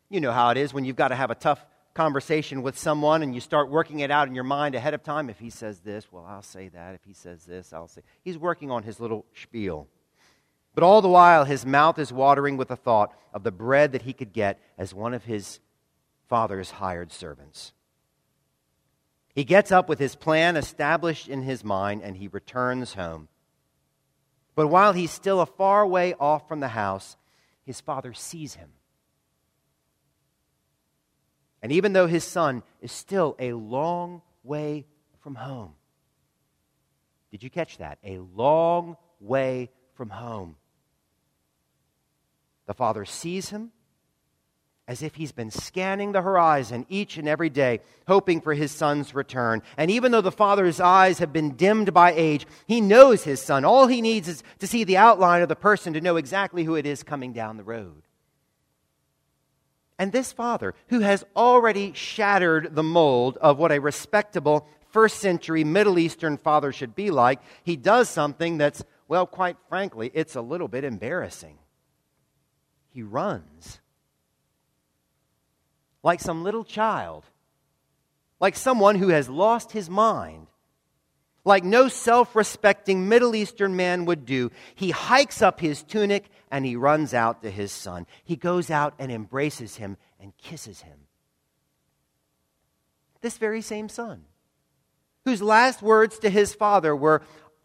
You 0.09 0.21
know 0.21 0.31
how 0.31 0.49
it 0.49 0.57
is 0.57 0.73
when 0.73 0.85
you've 0.85 0.95
got 0.95 1.09
to 1.09 1.15
have 1.15 1.31
a 1.31 1.35
tough 1.35 1.65
conversation 1.95 2.61
with 2.61 2.77
someone 2.77 3.23
and 3.23 3.33
you 3.33 3.39
start 3.41 3.71
working 3.71 4.01
it 4.01 4.11
out 4.11 4.27
in 4.27 4.35
your 4.35 4.43
mind 4.43 4.75
ahead 4.75 4.93
of 4.93 5.01
time. 5.01 5.29
If 5.29 5.39
he 5.39 5.49
says 5.49 5.79
this, 5.79 6.11
well, 6.11 6.25
I'll 6.27 6.43
say 6.43 6.67
that. 6.67 6.93
If 6.93 7.03
he 7.05 7.13
says 7.13 7.45
this, 7.45 7.73
I'll 7.73 7.87
say. 7.87 8.01
He's 8.21 8.37
working 8.37 8.69
on 8.69 8.83
his 8.83 8.99
little 8.99 9.25
spiel. 9.33 9.87
But 10.75 10.83
all 10.83 11.01
the 11.01 11.07
while, 11.07 11.45
his 11.45 11.65
mouth 11.65 11.97
is 11.97 12.11
watering 12.11 12.57
with 12.57 12.67
the 12.67 12.75
thought 12.75 13.17
of 13.33 13.43
the 13.43 13.51
bread 13.51 13.93
that 13.93 14.01
he 14.01 14.11
could 14.11 14.33
get 14.33 14.59
as 14.77 14.93
one 14.93 15.13
of 15.13 15.23
his 15.23 15.61
father's 16.27 16.69
hired 16.69 17.13
servants. 17.13 17.71
He 19.33 19.45
gets 19.45 19.71
up 19.71 19.87
with 19.87 19.99
his 19.99 20.15
plan 20.15 20.57
established 20.57 21.29
in 21.29 21.43
his 21.43 21.63
mind 21.63 22.01
and 22.03 22.17
he 22.17 22.27
returns 22.27 22.93
home. 22.93 23.29
But 24.53 24.67
while 24.67 24.93
he's 24.93 25.11
still 25.11 25.39
a 25.39 25.45
far 25.45 25.87
way 25.87 26.13
off 26.19 26.47
from 26.47 26.59
the 26.59 26.69
house, 26.69 27.15
his 27.65 27.79
father 27.79 28.13
sees 28.13 28.55
him. 28.55 28.71
And 31.65 31.71
even 31.71 31.93
though 31.93 32.05
his 32.05 32.23
son 32.23 32.61
is 32.79 32.91
still 32.91 33.35
a 33.39 33.53
long 33.53 34.21
way 34.43 34.85
from 35.21 35.33
home, 35.33 35.73
did 37.31 37.41
you 37.41 37.49
catch 37.49 37.79
that? 37.79 37.97
A 38.03 38.19
long 38.19 38.97
way 39.19 39.71
from 39.95 40.11
home. 40.11 40.57
The 42.67 42.75
father 42.75 43.03
sees 43.03 43.49
him 43.49 43.71
as 44.87 45.01
if 45.01 45.15
he's 45.15 45.31
been 45.31 45.49
scanning 45.49 46.11
the 46.11 46.21
horizon 46.21 46.85
each 46.87 47.17
and 47.17 47.27
every 47.27 47.49
day, 47.49 47.79
hoping 48.07 48.41
for 48.41 48.53
his 48.53 48.71
son's 48.71 49.15
return. 49.15 49.63
And 49.75 49.89
even 49.89 50.11
though 50.11 50.21
the 50.21 50.31
father's 50.31 50.79
eyes 50.79 51.17
have 51.17 51.33
been 51.33 51.55
dimmed 51.55 51.95
by 51.95 52.13
age, 52.13 52.45
he 52.67 52.79
knows 52.79 53.23
his 53.23 53.41
son. 53.41 53.65
All 53.65 53.87
he 53.87 54.03
needs 54.03 54.27
is 54.27 54.43
to 54.59 54.67
see 54.67 54.83
the 54.83 54.97
outline 54.97 55.41
of 55.41 55.49
the 55.49 55.55
person 55.55 55.93
to 55.93 56.01
know 56.01 56.17
exactly 56.17 56.63
who 56.63 56.75
it 56.75 56.85
is 56.85 57.01
coming 57.01 57.33
down 57.33 57.57
the 57.57 57.63
road. 57.63 58.04
And 59.97 60.11
this 60.11 60.33
father, 60.33 60.73
who 60.87 60.99
has 60.99 61.23
already 61.35 61.93
shattered 61.93 62.75
the 62.75 62.83
mold 62.83 63.37
of 63.37 63.57
what 63.57 63.71
a 63.71 63.79
respectable 63.79 64.67
first 64.89 65.17
century 65.17 65.63
Middle 65.63 65.99
Eastern 65.99 66.37
father 66.37 66.71
should 66.71 66.95
be 66.95 67.11
like, 67.11 67.41
he 67.63 67.75
does 67.75 68.09
something 68.09 68.57
that's, 68.57 68.83
well, 69.07 69.25
quite 69.25 69.57
frankly, 69.69 70.11
it's 70.13 70.35
a 70.35 70.41
little 70.41 70.67
bit 70.67 70.83
embarrassing. 70.83 71.57
He 72.89 73.03
runs. 73.03 73.79
Like 76.03 76.19
some 76.19 76.43
little 76.43 76.63
child, 76.63 77.25
like 78.39 78.55
someone 78.55 78.95
who 78.95 79.09
has 79.09 79.27
lost 79.27 79.71
his 79.71 79.89
mind, 79.89 80.47
like 81.45 81.63
no 81.63 81.87
self 81.87 82.35
respecting 82.35 83.07
Middle 83.07 83.35
Eastern 83.35 83.75
man 83.75 84.05
would 84.05 84.25
do. 84.25 84.51
He 84.73 84.89
hikes 84.89 85.41
up 85.41 85.59
his 85.59 85.83
tunic 85.83 86.25
and 86.51 86.65
he 86.65 86.75
runs 86.75 87.13
out 87.13 87.43
to 87.43 87.51
his 87.51 87.71
son. 87.71 88.07
He 88.23 88.35
goes 88.35 88.69
out 88.69 88.95
and 88.99 89.11
embraces 89.11 89.77
him 89.77 89.97
and 90.19 90.35
kisses 90.37 90.81
him. 90.81 90.97
This 93.21 93.37
very 93.37 93.61
same 93.61 93.89
son, 93.89 94.25
whose 95.23 95.41
last 95.41 95.81
words 95.81 96.19
to 96.19 96.29
his 96.29 96.53
father 96.53 96.95
were, 96.95 97.21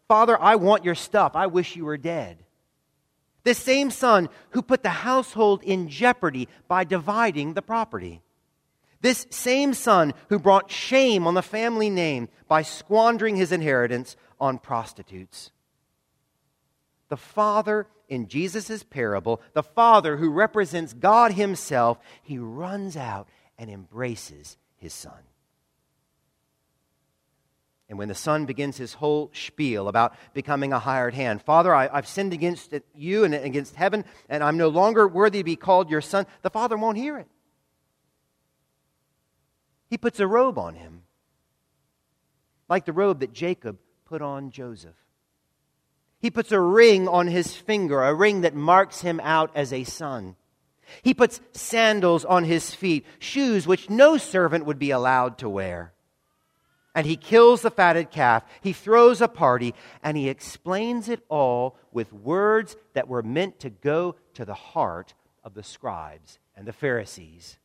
Father, 0.07 0.39
I 0.39 0.55
want 0.55 0.85
your 0.85 0.95
stuff. 0.95 1.35
I 1.35 1.47
wish 1.47 1.75
you 1.75 1.85
were 1.85 1.97
dead. 1.97 2.43
This 3.43 3.57
same 3.57 3.89
son 3.89 4.29
who 4.51 4.61
put 4.61 4.83
the 4.83 4.89
household 4.89 5.63
in 5.63 5.87
jeopardy 5.87 6.47
by 6.67 6.83
dividing 6.83 7.53
the 7.53 7.61
property. 7.61 8.21
This 9.01 9.25
same 9.31 9.73
son 9.73 10.13
who 10.29 10.39
brought 10.39 10.71
shame 10.71 11.27
on 11.27 11.33
the 11.33 11.41
family 11.41 11.89
name 11.89 12.29
by 12.47 12.61
squandering 12.61 13.35
his 13.35 13.51
inheritance 13.51 14.15
on 14.39 14.59
prostitutes. 14.59 15.51
The 17.09 17.17
father 17.17 17.87
in 18.07 18.27
Jesus' 18.27 18.83
parable, 18.83 19.41
the 19.53 19.63
father 19.63 20.17
who 20.17 20.29
represents 20.29 20.93
God 20.93 21.31
himself, 21.31 21.97
he 22.21 22.37
runs 22.37 22.97
out 22.97 23.27
and 23.57 23.69
embraces 23.69 24.57
his 24.75 24.93
son. 24.93 25.13
And 27.87 27.97
when 27.97 28.07
the 28.07 28.15
son 28.15 28.45
begins 28.45 28.77
his 28.77 28.93
whole 28.93 29.31
spiel 29.33 29.87
about 29.87 30.15
becoming 30.33 30.71
a 30.71 30.79
hired 30.79 31.13
hand, 31.13 31.41
Father, 31.41 31.73
I, 31.73 31.93
have 31.93 32.07
sinned 32.07 32.33
against 32.33 32.73
you 32.95 33.23
and 33.23 33.33
against 33.33 33.75
heaven, 33.75 34.05
and 34.29 34.43
I'm 34.43 34.57
no 34.57 34.69
longer 34.69 35.07
worthy 35.07 35.39
to 35.39 35.43
be 35.43 35.55
called 35.55 35.89
your 35.89 36.01
son, 36.01 36.25
the 36.41 36.49
father 36.49 36.77
won't 36.77 36.97
hear 36.97 37.17
it. 37.17 37.27
He 39.91 39.97
puts 39.97 40.21
a 40.21 40.25
robe 40.25 40.57
on 40.57 40.75
him, 40.75 41.03
like 42.69 42.85
the 42.85 42.93
robe 42.93 43.19
that 43.19 43.33
Jacob 43.33 43.77
put 44.05 44.21
on 44.21 44.49
Joseph. 44.49 44.95
He 46.21 46.31
puts 46.31 46.53
a 46.53 46.61
ring 46.61 47.09
on 47.09 47.27
his 47.27 47.57
finger, 47.57 48.01
a 48.01 48.13
ring 48.13 48.39
that 48.41 48.55
marks 48.55 49.01
him 49.01 49.19
out 49.21 49.51
as 49.53 49.73
a 49.73 49.83
son. 49.83 50.37
He 51.01 51.13
puts 51.13 51.41
sandals 51.51 52.23
on 52.23 52.45
his 52.45 52.73
feet, 52.73 53.05
shoes 53.19 53.67
which 53.67 53.89
no 53.89 54.15
servant 54.15 54.65
would 54.65 54.79
be 54.79 54.91
allowed 54.91 55.37
to 55.39 55.49
wear. 55.49 55.91
And 56.95 57.05
he 57.05 57.17
kills 57.17 57.61
the 57.61 57.69
fatted 57.69 58.11
calf. 58.11 58.45
He 58.61 58.71
throws 58.71 59.19
a 59.19 59.27
party, 59.27 59.75
and 60.01 60.15
he 60.15 60.29
explains 60.29 61.09
it 61.09 61.21
all 61.27 61.77
with 61.91 62.13
words 62.13 62.77
that 62.93 63.09
were 63.09 63.23
meant 63.23 63.59
to 63.59 63.69
go 63.69 64.15
to 64.35 64.45
the 64.45 64.53
heart 64.53 65.13
of 65.43 65.53
the 65.53 65.63
scribes 65.63 66.39
and 66.55 66.65
the 66.65 66.71
Pharisees. 66.71 67.57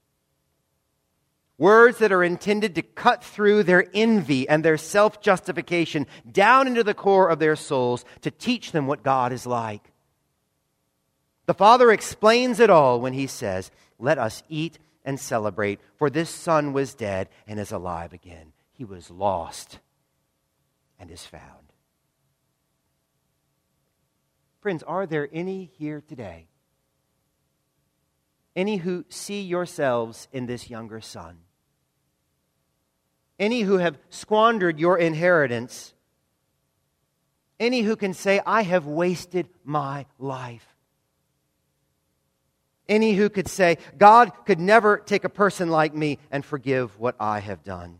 Words 1.58 1.98
that 1.98 2.12
are 2.12 2.22
intended 2.22 2.74
to 2.74 2.82
cut 2.82 3.24
through 3.24 3.62
their 3.62 3.86
envy 3.94 4.46
and 4.46 4.62
their 4.62 4.76
self 4.76 5.22
justification 5.22 6.06
down 6.30 6.66
into 6.66 6.84
the 6.84 6.92
core 6.92 7.30
of 7.30 7.38
their 7.38 7.56
souls 7.56 8.04
to 8.20 8.30
teach 8.30 8.72
them 8.72 8.86
what 8.86 9.02
God 9.02 9.32
is 9.32 9.46
like. 9.46 9.90
The 11.46 11.54
Father 11.54 11.90
explains 11.90 12.60
it 12.60 12.68
all 12.68 13.00
when 13.00 13.14
he 13.14 13.26
says, 13.26 13.70
Let 13.98 14.18
us 14.18 14.42
eat 14.50 14.78
and 15.04 15.18
celebrate, 15.18 15.80
for 15.96 16.10
this 16.10 16.28
son 16.28 16.74
was 16.74 16.94
dead 16.94 17.28
and 17.46 17.58
is 17.58 17.72
alive 17.72 18.12
again. 18.12 18.52
He 18.72 18.84
was 18.84 19.10
lost 19.10 19.78
and 20.98 21.10
is 21.10 21.24
found. 21.24 21.72
Friends, 24.60 24.82
are 24.82 25.06
there 25.06 25.28
any 25.32 25.70
here 25.78 26.02
today? 26.06 26.48
Any 28.54 28.78
who 28.78 29.04
see 29.08 29.42
yourselves 29.42 30.28
in 30.32 30.46
this 30.46 30.68
younger 30.68 31.00
son? 31.00 31.38
Any 33.38 33.60
who 33.60 33.78
have 33.78 33.98
squandered 34.10 34.78
your 34.78 34.98
inheritance, 34.98 35.94
any 37.58 37.82
who 37.82 37.96
can 37.96 38.14
say, 38.14 38.40
I 38.44 38.62
have 38.62 38.86
wasted 38.86 39.48
my 39.64 40.06
life. 40.18 40.66
Any 42.88 43.14
who 43.14 43.28
could 43.28 43.48
say, 43.48 43.78
God 43.98 44.32
could 44.44 44.60
never 44.60 44.98
take 44.98 45.24
a 45.24 45.28
person 45.28 45.70
like 45.70 45.94
me 45.94 46.18
and 46.30 46.44
forgive 46.44 46.98
what 46.98 47.16
I 47.18 47.40
have 47.40 47.64
done. 47.64 47.98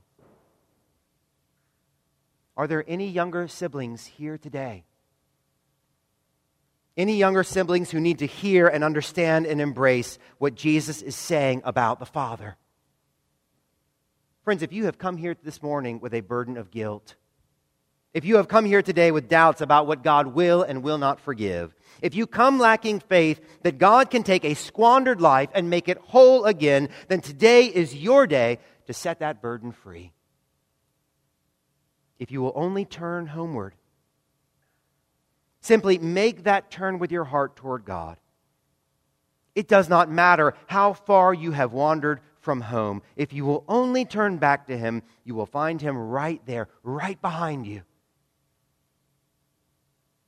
Are 2.56 2.66
there 2.66 2.84
any 2.86 3.08
younger 3.08 3.48
siblings 3.48 4.06
here 4.06 4.38
today? 4.38 4.84
Any 6.96 7.16
younger 7.16 7.44
siblings 7.44 7.90
who 7.90 8.00
need 8.00 8.20
to 8.20 8.26
hear 8.26 8.68
and 8.68 8.82
understand 8.82 9.44
and 9.44 9.60
embrace 9.60 10.18
what 10.38 10.54
Jesus 10.54 11.02
is 11.02 11.14
saying 11.14 11.60
about 11.64 11.98
the 11.98 12.06
Father? 12.06 12.56
Friends, 14.46 14.62
if 14.62 14.72
you 14.72 14.84
have 14.84 14.96
come 14.96 15.16
here 15.16 15.36
this 15.42 15.60
morning 15.60 15.98
with 15.98 16.14
a 16.14 16.20
burden 16.20 16.56
of 16.56 16.70
guilt, 16.70 17.16
if 18.14 18.24
you 18.24 18.36
have 18.36 18.46
come 18.46 18.64
here 18.64 18.80
today 18.80 19.10
with 19.10 19.28
doubts 19.28 19.60
about 19.60 19.88
what 19.88 20.04
God 20.04 20.28
will 20.28 20.62
and 20.62 20.84
will 20.84 20.98
not 20.98 21.18
forgive, 21.18 21.74
if 22.00 22.14
you 22.14 22.28
come 22.28 22.60
lacking 22.60 23.00
faith 23.00 23.40
that 23.64 23.78
God 23.78 24.08
can 24.08 24.22
take 24.22 24.44
a 24.44 24.54
squandered 24.54 25.20
life 25.20 25.50
and 25.52 25.68
make 25.68 25.88
it 25.88 25.98
whole 25.98 26.44
again, 26.44 26.90
then 27.08 27.20
today 27.20 27.64
is 27.64 27.92
your 27.92 28.24
day 28.28 28.60
to 28.86 28.92
set 28.92 29.18
that 29.18 29.42
burden 29.42 29.72
free. 29.72 30.12
If 32.20 32.30
you 32.30 32.40
will 32.40 32.52
only 32.54 32.84
turn 32.84 33.26
homeward, 33.26 33.74
simply 35.60 35.98
make 35.98 36.44
that 36.44 36.70
turn 36.70 37.00
with 37.00 37.10
your 37.10 37.24
heart 37.24 37.56
toward 37.56 37.84
God. 37.84 38.16
It 39.56 39.66
does 39.66 39.88
not 39.88 40.08
matter 40.08 40.54
how 40.68 40.92
far 40.92 41.34
you 41.34 41.50
have 41.50 41.72
wandered 41.72 42.20
from 42.46 42.60
home. 42.60 43.02
If 43.16 43.32
you 43.32 43.44
will 43.44 43.64
only 43.66 44.04
turn 44.04 44.36
back 44.36 44.68
to 44.68 44.78
him, 44.78 45.02
you 45.24 45.34
will 45.34 45.46
find 45.46 45.80
him 45.80 45.98
right 45.98 46.40
there, 46.46 46.68
right 46.84 47.20
behind 47.20 47.66
you. 47.66 47.82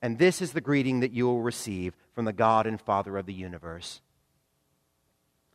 And 0.03 0.19
this 0.19 0.43
is 0.43 0.53
the 0.53 0.61
greeting 0.61 0.99
that 1.01 1.13
you 1.13 1.27
will 1.27 1.41
receive 1.41 1.95
from 2.17 2.25
the 2.25 2.33
God 2.33 2.67
and 2.67 2.81
Father 2.81 3.17
of 3.17 3.27
the 3.27 3.33
universe. 3.33 4.01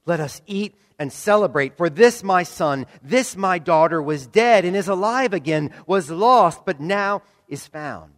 Let 0.06 0.22
us 0.22 0.42
eat 0.48 0.76
and 0.98 1.12
celebrate, 1.12 1.76
for 1.76 1.90
this 1.90 2.24
my 2.24 2.44
son, 2.44 2.86
this 3.02 3.36
my 3.36 3.60
daughter 3.60 4.02
was 4.02 4.26
dead 4.26 4.64
and 4.64 4.74
is 4.74 4.88
alive 4.88 5.34
again, 5.34 5.70
was 5.86 6.10
lost, 6.10 6.66
but 6.66 6.80
now 6.80 7.24
is 7.50 7.68
found. 7.68 8.14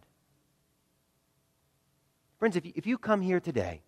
Friends, 2.38 2.54
if 2.54 2.64
you, 2.64 2.72
if 2.76 2.86
you 2.86 2.96
come 2.96 3.22
here 3.22 3.40
today 3.40 3.82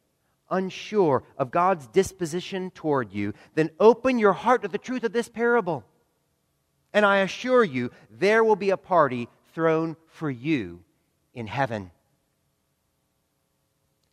unsure 0.50 1.22
of 1.36 1.50
God's 1.50 1.86
disposition 1.88 2.70
toward 2.70 3.12
you, 3.12 3.34
then 3.54 3.70
open 3.80 4.18
your 4.18 4.32
heart 4.32 4.62
to 4.62 4.68
the 4.68 4.78
truth 4.78 5.04
of 5.04 5.12
this 5.12 5.28
parable. 5.28 5.84
And 6.92 7.04
I 7.04 7.18
assure 7.18 7.64
you, 7.64 7.90
there 8.10 8.42
will 8.42 8.56
be 8.56 8.70
a 8.70 8.76
party 8.76 9.28
thrown 9.52 9.96
for 10.06 10.30
you 10.30 10.80
in 11.34 11.46
heaven. 11.46 11.90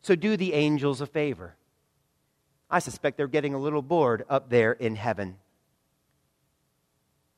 So 0.02 0.14
do 0.14 0.36
the 0.36 0.52
angels 0.52 1.00
a 1.00 1.06
favor. 1.06 1.56
I 2.68 2.80
suspect 2.80 3.16
they're 3.16 3.28
getting 3.28 3.54
a 3.54 3.58
little 3.58 3.82
bored 3.82 4.24
up 4.28 4.50
there 4.50 4.72
in 4.72 4.96
heaven. 4.96 5.36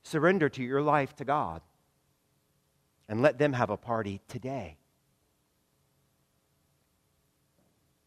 Surrender 0.03 0.49
to 0.49 0.63
your 0.63 0.81
life 0.81 1.15
to 1.17 1.25
God 1.25 1.61
and 3.07 3.21
let 3.21 3.37
them 3.37 3.53
have 3.53 3.69
a 3.69 3.77
party 3.77 4.21
today. 4.27 4.78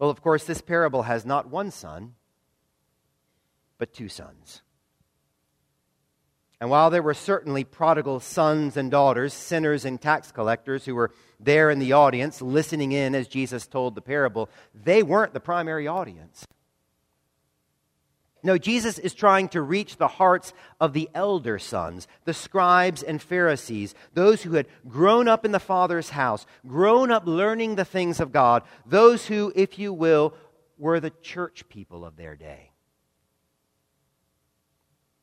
Well, 0.02 0.10
of 0.10 0.20
course, 0.20 0.42
this 0.42 0.60
parable 0.60 1.02
has 1.02 1.24
not 1.24 1.48
one 1.48 1.70
son, 1.70 2.14
but 3.78 3.92
two 3.92 4.08
sons. 4.08 4.60
And 6.60 6.70
while 6.70 6.90
there 6.90 7.04
were 7.04 7.14
certainly 7.14 7.62
prodigal 7.62 8.18
sons 8.18 8.76
and 8.76 8.90
daughters, 8.90 9.32
sinners 9.32 9.84
and 9.84 10.02
tax 10.02 10.32
collectors 10.32 10.84
who 10.84 10.96
were 10.96 11.12
there 11.38 11.70
in 11.70 11.78
the 11.78 11.92
audience 11.92 12.42
listening 12.42 12.90
in 12.90 13.14
as 13.14 13.28
Jesus 13.28 13.68
told 13.68 13.94
the 13.94 14.00
parable, 14.00 14.50
they 14.74 15.04
weren't 15.04 15.34
the 15.34 15.38
primary 15.38 15.86
audience. 15.86 16.48
No, 18.42 18.58
Jesus 18.58 18.98
is 18.98 19.14
trying 19.14 19.48
to 19.50 19.62
reach 19.62 19.96
the 19.96 20.08
hearts 20.08 20.52
of 20.80 20.92
the 20.92 21.08
elder 21.14 21.58
sons, 21.58 22.08
the 22.24 22.34
scribes 22.34 23.02
and 23.02 23.22
Pharisees, 23.22 23.94
those 24.14 24.42
who 24.42 24.54
had 24.54 24.66
grown 24.88 25.28
up 25.28 25.44
in 25.44 25.52
the 25.52 25.60
Father's 25.60 26.10
house, 26.10 26.44
grown 26.66 27.12
up 27.12 27.24
learning 27.26 27.76
the 27.76 27.84
things 27.84 28.18
of 28.18 28.32
God, 28.32 28.64
those 28.84 29.26
who, 29.26 29.52
if 29.54 29.78
you 29.78 29.92
will, 29.92 30.34
were 30.76 30.98
the 30.98 31.12
church 31.22 31.68
people 31.68 32.04
of 32.04 32.16
their 32.16 32.34
day 32.34 32.72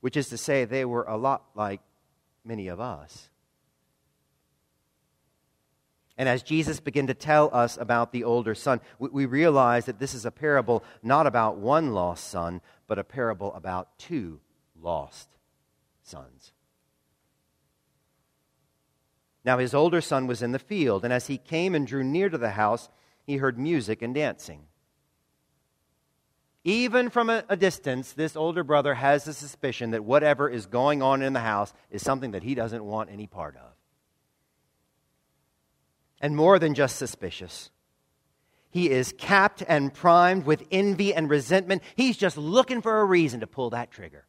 which 0.01 0.17
is 0.17 0.29
to 0.29 0.37
say, 0.37 0.65
they 0.65 0.85
were 0.85 1.03
a 1.03 1.17
lot 1.17 1.43
like 1.55 1.81
many 2.43 2.67
of 2.67 2.79
us. 2.79 3.29
And 6.17 6.27
as 6.27 6.43
Jesus 6.43 6.81
began 6.81 7.07
to 7.07 7.13
tell 7.13 7.49
us 7.53 7.77
about 7.77 8.11
the 8.11 8.25
older 8.25 8.53
son, 8.53 8.81
we, 8.97 9.25
realize 9.25 9.85
that 9.85 9.99
this 9.99 10.13
is 10.13 10.25
a 10.25 10.31
parable 10.31 10.83
not 11.01 11.25
about 11.25 11.57
one 11.57 11.93
lost 11.93 12.29
son, 12.29 12.59
but 12.89 12.99
a 12.99 13.03
parable 13.03 13.53
about 13.53 13.97
two 13.99 14.41
lost 14.81 15.29
sons. 16.01 16.51
Now, 19.45 19.59
his 19.59 19.73
older 19.73 20.01
son 20.01 20.27
was 20.27 20.41
in 20.41 20.51
the 20.51 20.59
field, 20.59 21.05
and 21.05 21.13
as 21.13 21.27
he 21.27 21.37
came 21.37 21.75
and 21.75 21.87
drew 21.87 22.03
near 22.03 22.29
to 22.29 22.37
the 22.37 22.49
house, 22.49 22.89
he 23.23 23.37
heard 23.37 23.57
music 23.57 24.01
and 24.01 24.13
dancing. 24.13 24.63
Even 26.63 27.09
from 27.09 27.29
a, 27.29 27.43
a, 27.47 27.55
distance, 27.55 28.11
this 28.11 28.35
older 28.35 28.63
brother 28.63 28.95
has 28.95 29.23
the 29.23 29.33
suspicion 29.33 29.91
that 29.91 30.03
whatever 30.03 30.49
is 30.49 30.65
going 30.65 31.01
on 31.01 31.21
in 31.21 31.33
the 31.33 31.39
house 31.39 31.71
is 31.89 32.01
something 32.01 32.31
that 32.31 32.43
he 32.43 32.53
doesn't 32.53 32.83
want 32.83 33.09
any 33.11 33.27
part 33.27 33.55
of. 33.55 33.71
And 36.19 36.35
more 36.35 36.59
than 36.59 36.73
just 36.73 36.97
suspicious, 36.97 37.69
he 38.69 38.89
is 38.89 39.13
capped 39.17 39.63
and 39.67 39.93
primed 39.93 40.45
with 40.45 40.63
envy 40.71 41.13
and 41.13 41.29
resentment. 41.29 41.81
He's 41.95 42.17
just 42.17 42.37
looking 42.37 42.81
for 42.81 42.99
a 42.99 43.05
reason 43.05 43.39
to 43.39 43.47
pull 43.47 43.71
that 43.71 43.91
trigger. 43.91 44.25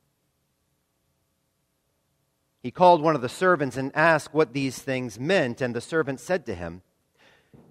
He 2.63 2.71
called 2.71 3.03
one 3.03 3.15
of 3.15 3.23
the 3.23 3.29
servants 3.29 3.77
and 3.77 3.91
asked 3.95 4.35
what 4.35 4.53
these 4.53 4.79
things 4.79 5.19
meant, 5.19 5.61
and 5.61 5.75
the 5.75 5.81
servant 5.81 6.21
said 6.21 6.47
to 6.47 6.55
him, 6.55 6.83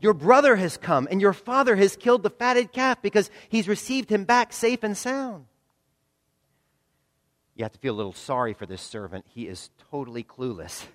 your 0.02 0.14
brother 0.14 0.56
has 0.56 0.78
come, 0.78 1.08
and 1.12 1.22
your 1.22 1.34
father 1.34 1.76
has 1.76 1.96
killed 1.96 2.24
the 2.24 2.30
fatted 2.30 2.72
calf 2.72 3.02
because 3.02 3.30
he's 3.50 3.68
received 3.68 4.10
him 4.10 4.24
back 4.24 4.54
safe 4.54 4.84
and 4.84 4.98
sound. 4.98 5.46
You 7.56 7.66
have 7.66 7.74
to 7.74 7.80
feel 7.80 7.96
a 7.96 7.98
little 7.98 8.14
sorry 8.14 8.54
for 8.54 8.66
this 8.66 8.82
servant. 8.82 9.26
He 9.28 9.48
is 9.48 9.70
totally 9.92 10.24
clueless. 10.24 10.86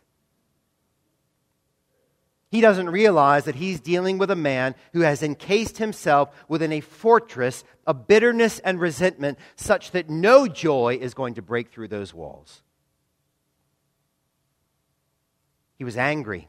He 2.55 2.61
doesn't 2.61 2.89
realize 2.89 3.47
that 3.47 3.57
he's 3.57 3.81
dealing 3.81 4.17
with 4.17 4.31
a 4.31 4.37
man 4.37 4.77
who 4.93 5.01
has 5.01 5.25
encased 5.25 5.79
himself 5.79 6.33
within 6.47 6.71
a 6.71 6.79
fortress 6.79 7.65
of 7.85 8.07
bitterness 8.07 8.61
and 8.61 8.79
resentment 8.79 9.41
such 9.57 9.91
that 9.91 10.09
no 10.09 10.47
joy 10.47 10.97
is 11.01 11.15
going 11.15 11.35
to 11.35 11.43
break 11.43 11.73
through 11.73 11.89
those 11.89 12.15
walls. 12.15 12.63
He 15.79 15.83
was 15.83 15.97
angry 15.97 16.47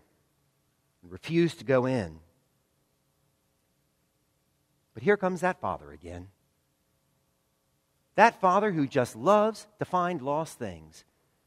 and 1.01 1.11
refused 1.11 1.57
to 1.57 1.65
go 1.65 1.87
in. 1.87 2.19
But 4.93 5.01
here 5.01 5.17
comes 5.17 5.41
that 5.41 5.59
father 5.59 5.91
again. 5.91 6.27
That 8.13 8.39
father 8.39 8.71
who 8.73 8.85
just 8.85 9.15
loves 9.15 9.65
to 9.79 9.85
find 9.85 10.21
lost 10.21 10.59
things. 10.59 11.03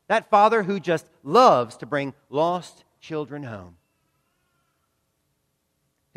That 0.08 0.28
father 0.28 0.64
who 0.64 0.80
just 0.80 1.06
loves 1.22 1.76
to 1.76 1.86
bring 1.86 2.12
lost 2.28 2.82
children 3.00 3.44
home. 3.44 3.77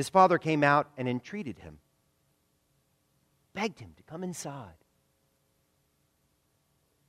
His 0.01 0.09
father 0.09 0.39
came 0.39 0.63
out 0.63 0.89
and 0.97 1.07
entreated 1.07 1.59
him, 1.59 1.77
begged 3.53 3.79
him 3.79 3.93
to 3.97 4.01
come 4.01 4.23
inside. 4.23 4.73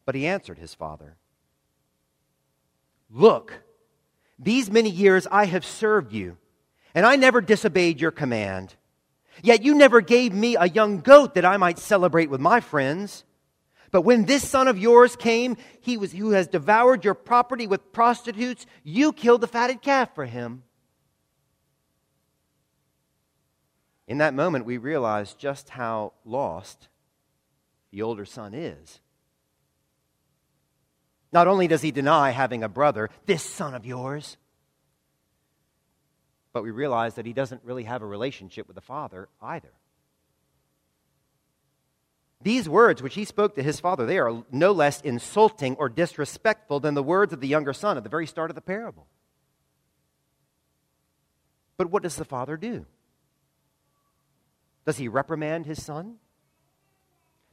But 0.05 0.15
he 0.15 0.27
answered 0.27 0.59
his 0.59 0.75
father 0.75 1.17
Look, 3.11 3.63
these 4.39 4.71
many 4.71 4.91
years 4.91 5.27
I 5.31 5.47
have 5.47 5.65
served 5.65 6.13
you, 6.13 6.37
and 6.95 7.07
I 7.07 7.17
never 7.17 7.41
disobeyed 7.41 7.99
your 7.99 8.11
command. 8.11 8.75
Yet 9.43 9.63
you 9.63 9.75
never 9.75 10.03
gave 10.03 10.35
me 10.35 10.57
a 10.57 10.69
young 10.69 11.01
goat 11.01 11.33
that 11.33 11.47
I 11.47 11.57
might 11.57 11.79
celebrate 11.79 12.29
with 12.29 12.43
my 12.43 12.61
friends. 12.61 13.25
But 13.91 14.03
when 14.03 14.27
this 14.27 14.47
son 14.47 14.69
of 14.69 14.77
yours 14.77 15.17
came, 15.17 15.57
he 15.81 15.97
was, 15.97 16.13
who 16.13 16.33
has 16.33 16.47
devoured 16.47 17.07
your 17.07 17.15
property 17.15 17.67
with 17.67 17.91
prostitutes, 17.95 18.67
you 18.85 19.15
killed 19.15 19.41
the 19.41 19.47
fatted 19.47 19.81
calf 19.81 20.15
for 20.15 20.27
him. 20.27 20.65
In 24.13 24.19
that 24.19 24.35
moment, 24.35 24.67
we 24.67 24.77
realize 24.77 25.33
just 25.33 25.71
how 25.71 26.13
lost 26.27 26.89
the 27.93 28.03
older 28.03 28.27
son 28.27 28.53
is. 28.53 29.01
Not 31.33 31.49
only 31.49 31.67
does 31.67 31.81
he 31.81 31.93
deny 31.93 32.29
having 32.29 32.63
a 32.63 32.69
brother, 32.69 33.09
this 33.25 33.43
son 33.43 33.73
of 33.73 33.87
yours, 33.87 34.37
but 36.53 36.63
we 36.63 36.71
realize 36.71 37.15
that 37.15 37.25
he 37.25 37.33
doesn't 37.33 37.65
really 37.65 37.85
have 37.85 38.03
a 38.03 38.07
relationship 38.07 38.67
with 38.67 38.75
the 38.75 38.83
Father 38.83 39.31
either. 39.41 39.73
These 42.43 42.69
words 42.69 43.03
which 43.03 43.15
he 43.15 43.25
spoke 43.25 43.55
to 43.55 43.63
his 43.63 43.81
father, 43.81 44.05
they 44.05 44.19
are 44.19 44.45
no 44.53 44.73
less 44.73 45.01
insulting 45.01 45.75
or 45.77 45.89
disrespectful 45.89 46.81
than 46.81 46.93
the 46.93 47.03
words 47.03 47.33
of 47.33 47.41
the 47.41 47.49
younger 47.49 47.73
son 47.73 47.97
at 47.97 48.03
the 48.03 48.11
very 48.11 48.27
start 48.27 48.51
of 48.51 48.57
the 48.57 48.61
parable. 48.61 49.07
But 51.79 51.91
what 51.91 52.03
does 52.03 52.17
the 52.17 52.27
father 52.27 52.59
do? 52.59 52.85
Does 54.85 54.99
he 54.99 55.09
reprimand 55.09 55.67
his 55.67 55.83
son? 55.83 56.17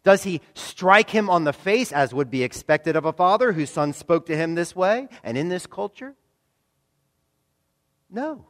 Does 0.04 0.24
he 0.24 0.42
strike 0.54 1.10
him 1.10 1.30
on 1.30 1.44
the 1.44 1.54
face, 1.54 1.92
as 1.92 2.14
would 2.14 2.32
be 2.32 2.44
expected 2.44 2.96
of 2.96 3.06
a 3.06 3.14
father 3.14 3.52
whose 3.52 3.70
son 3.70 3.94
spoke 3.94 4.26
to 4.28 4.36
him 4.36 4.56
this 4.56 4.76
way 4.76 5.08
and 5.24 5.38
in 5.38 5.50
this 5.50 5.68
culture? 5.68 6.16
No. 8.10 8.46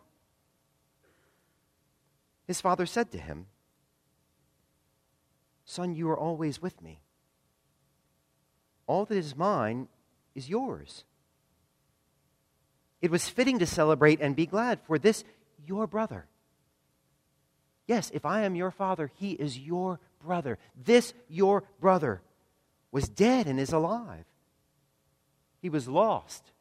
His 2.48 2.62
father 2.62 2.86
said 2.86 3.12
to 3.12 3.18
him, 3.18 3.48
Son, 5.66 5.94
you 5.94 6.10
are 6.10 6.18
always 6.18 6.62
with 6.62 6.82
me. 6.82 7.02
All 8.88 9.06
that 9.06 9.18
is 9.18 9.36
mine 9.36 9.88
is 10.34 10.50
yours. 10.50 11.04
It 13.02 13.12
was 13.12 13.30
fitting 13.30 13.60
to 13.60 13.66
celebrate 13.66 14.20
and 14.20 14.36
be 14.36 14.46
glad, 14.46 14.80
for 14.82 14.98
this 14.98 15.24
your 15.66 15.88
brother. 15.88 16.28
Yes, 17.90 18.12
if 18.14 18.24
I 18.24 18.42
am 18.42 18.54
your 18.54 18.70
father, 18.70 19.10
he 19.16 19.32
is 19.32 19.58
your 19.58 20.00
brother. 20.24 20.60
This 20.86 21.12
your 21.28 21.64
brother 21.82 22.22
was 22.92 23.10
dead 23.10 23.48
and 23.48 23.60
is 23.60 23.74
alive. 23.74 24.26
He 25.60 25.70
was 25.70 25.88
lost 25.88 26.52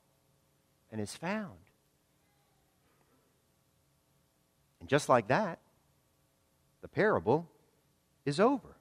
and 0.91 1.03
is 1.03 1.15
found. 1.15 1.59
And 4.81 4.89
just 4.89 5.11
like 5.11 5.29
that, 5.29 5.59
the 6.81 6.89
parable 6.89 7.47
is 8.25 8.41
over. 8.41 8.77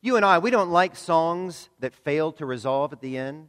You 0.00 0.14
and 0.14 0.24
I, 0.24 0.38
we 0.38 0.52
don't 0.52 0.70
like 0.70 0.94
songs 0.94 1.70
that 1.80 1.92
fail 1.92 2.30
to 2.34 2.46
resolve 2.46 2.92
at 2.92 3.00
the 3.00 3.18
end. 3.18 3.48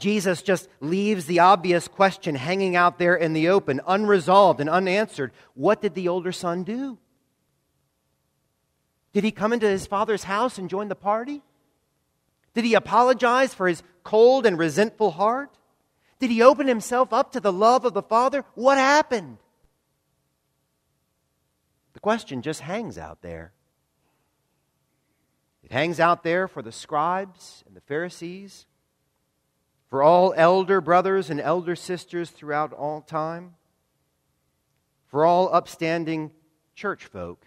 Jesus 0.00 0.42
just 0.42 0.68
leaves 0.80 1.26
the 1.26 1.40
obvious 1.40 1.86
question 1.86 2.34
hanging 2.34 2.74
out 2.74 2.98
there 2.98 3.14
in 3.14 3.34
the 3.34 3.50
open, 3.50 3.80
unresolved 3.86 4.60
and 4.60 4.70
unanswered. 4.70 5.30
What 5.54 5.82
did 5.82 5.94
the 5.94 6.08
older 6.08 6.32
son 6.32 6.64
do? 6.64 6.98
Did 9.12 9.24
he 9.24 9.30
come 9.30 9.52
into 9.52 9.68
his 9.68 9.86
father's 9.86 10.24
house 10.24 10.56
and 10.58 10.70
join 10.70 10.88
the 10.88 10.94
party? 10.94 11.42
Did 12.54 12.64
he 12.64 12.74
apologize 12.74 13.54
for 13.54 13.68
his 13.68 13.82
cold 14.02 14.46
and 14.46 14.58
resentful 14.58 15.12
heart? 15.12 15.50
Did 16.18 16.30
he 16.30 16.42
open 16.42 16.66
himself 16.66 17.12
up 17.12 17.32
to 17.32 17.40
the 17.40 17.52
love 17.52 17.84
of 17.84 17.94
the 17.94 18.02
Father? 18.02 18.44
What 18.54 18.78
happened? 18.78 19.38
The 21.92 22.00
question 22.00 22.42
just 22.42 22.60
hangs 22.60 22.98
out 22.98 23.20
there. 23.20 23.52
It 25.62 25.72
hangs 25.72 26.00
out 26.00 26.22
there 26.22 26.48
for 26.48 26.62
the 26.62 26.72
scribes 26.72 27.62
and 27.66 27.76
the 27.76 27.80
Pharisees 27.82 28.66
for 29.90 30.04
all 30.04 30.32
elder 30.36 30.80
brothers 30.80 31.28
and 31.28 31.40
elder 31.40 31.74
sisters 31.74 32.30
throughout 32.30 32.72
all 32.72 33.02
time, 33.02 33.56
for 35.08 35.26
all 35.26 35.52
upstanding 35.52 36.30
church 36.76 37.04
folk 37.04 37.44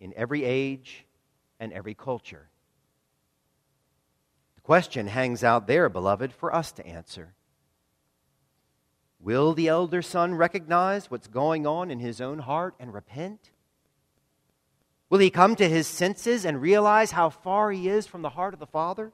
in 0.00 0.12
every 0.16 0.44
age 0.44 1.06
and 1.60 1.72
every 1.72 1.94
culture. 1.94 2.48
The 4.56 4.60
question 4.62 5.06
hangs 5.06 5.44
out 5.44 5.68
there, 5.68 5.88
beloved, 5.88 6.32
for 6.32 6.52
us 6.52 6.72
to 6.72 6.86
answer. 6.86 7.34
Will 9.20 9.54
the 9.54 9.68
elder 9.68 10.02
son 10.02 10.34
recognize 10.34 11.10
what's 11.10 11.28
going 11.28 11.66
on 11.66 11.92
in 11.92 12.00
his 12.00 12.20
own 12.20 12.40
heart 12.40 12.74
and 12.80 12.92
repent? 12.92 13.50
Will 15.10 15.18
he 15.20 15.30
come 15.30 15.56
to 15.56 15.68
his 15.68 15.86
senses 15.86 16.44
and 16.44 16.60
realize 16.60 17.12
how 17.12 17.30
far 17.30 17.70
he 17.70 17.88
is 17.88 18.06
from 18.06 18.22
the 18.22 18.30
heart 18.30 18.52
of 18.52 18.60
the 18.60 18.66
Father? 18.66 19.12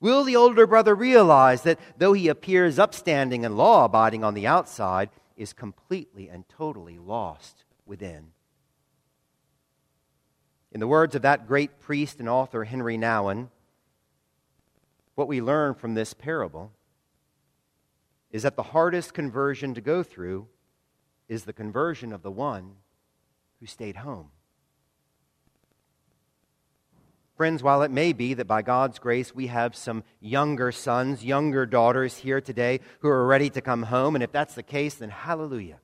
Will 0.00 0.24
the 0.24 0.36
older 0.36 0.66
brother 0.66 0.94
realize 0.94 1.62
that 1.62 1.80
though 1.96 2.12
he 2.12 2.28
appears 2.28 2.78
upstanding 2.78 3.44
and 3.44 3.56
law 3.56 3.84
abiding 3.84 4.22
on 4.22 4.34
the 4.34 4.46
outside, 4.46 5.10
is 5.36 5.52
completely 5.52 6.28
and 6.28 6.48
totally 6.48 6.98
lost 6.98 7.64
within? 7.84 8.32
In 10.72 10.80
the 10.80 10.86
words 10.86 11.14
of 11.14 11.22
that 11.22 11.46
great 11.46 11.80
priest 11.80 12.20
and 12.20 12.28
author, 12.28 12.64
Henri 12.64 12.98
Nouwen, 12.98 13.48
what 15.14 15.28
we 15.28 15.40
learn 15.40 15.74
from 15.74 15.94
this 15.94 16.12
parable 16.12 16.72
is 18.30 18.42
that 18.42 18.56
the 18.56 18.62
hardest 18.62 19.14
conversion 19.14 19.72
to 19.72 19.80
go 19.80 20.02
through 20.02 20.46
is 21.28 21.44
the 21.44 21.52
conversion 21.54 22.12
of 22.12 22.22
the 22.22 22.30
one 22.30 22.74
who 23.60 23.66
stayed 23.66 23.96
home. 23.96 24.30
Friends, 27.36 27.62
while 27.62 27.82
it 27.82 27.90
may 27.90 28.14
be 28.14 28.32
that 28.32 28.46
by 28.46 28.62
God's 28.62 28.98
grace 28.98 29.34
we 29.34 29.48
have 29.48 29.76
some 29.76 30.04
younger 30.20 30.72
sons, 30.72 31.22
younger 31.22 31.66
daughters 31.66 32.16
here 32.16 32.40
today 32.40 32.80
who 33.00 33.08
are 33.08 33.26
ready 33.26 33.50
to 33.50 33.60
come 33.60 33.82
home, 33.82 34.16
and 34.16 34.24
if 34.24 34.32
that's 34.32 34.54
the 34.54 34.62
case, 34.62 34.94
then 34.94 35.10
hallelujah. 35.10 35.78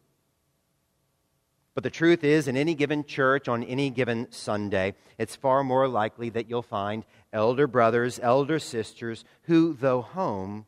But 1.74 1.84
the 1.84 1.90
truth 1.90 2.24
is, 2.24 2.48
in 2.48 2.56
any 2.56 2.74
given 2.74 3.04
church 3.04 3.48
on 3.48 3.62
any 3.64 3.90
given 3.90 4.28
Sunday, 4.30 4.94
it's 5.18 5.36
far 5.36 5.62
more 5.62 5.88
likely 5.88 6.30
that 6.30 6.48
you'll 6.48 6.62
find 6.62 7.04
elder 7.34 7.66
brothers, 7.66 8.18
elder 8.22 8.58
sisters 8.58 9.22
who, 9.42 9.74
though 9.74 10.00
home, 10.00 10.64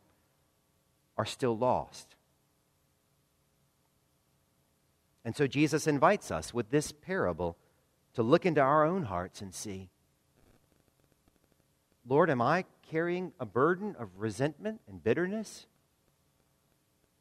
are 1.16 1.26
still 1.26 1.56
lost. 1.56 2.14
And 5.24 5.34
so 5.34 5.46
Jesus 5.46 5.86
invites 5.86 6.30
us 6.30 6.52
with 6.52 6.68
this 6.68 6.92
parable 6.92 7.56
to 8.12 8.22
look 8.22 8.44
into 8.44 8.60
our 8.60 8.84
own 8.84 9.04
hearts 9.04 9.40
and 9.40 9.54
see 9.54 9.88
Lord, 12.06 12.30
am 12.30 12.42
I 12.42 12.64
carrying 12.90 13.32
a 13.40 13.46
burden 13.46 13.96
of 13.98 14.08
resentment 14.18 14.80
and 14.86 15.02
bitterness? 15.02 15.66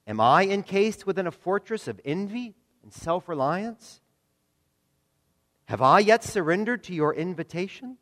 Am 0.05 0.19
I 0.19 0.45
encased 0.45 1.07
within 1.07 1.27
a 1.27 1.31
fortress 1.31 1.87
of 1.87 2.01
envy 2.03 2.55
and 2.83 2.91
self 2.91 3.29
reliance? 3.29 4.01
Have 5.65 5.81
I 5.81 5.99
yet 5.99 6.23
surrendered 6.23 6.83
to 6.85 6.93
your 6.93 7.13
invitation? 7.13 7.97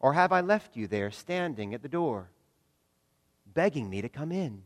Or 0.00 0.14
have 0.14 0.32
I 0.32 0.40
left 0.40 0.76
you 0.76 0.86
there 0.86 1.10
standing 1.10 1.74
at 1.74 1.82
the 1.82 1.88
door, 1.88 2.30
begging 3.46 3.90
me 3.90 4.00
to 4.00 4.08
come 4.08 4.32
in? 4.32 4.62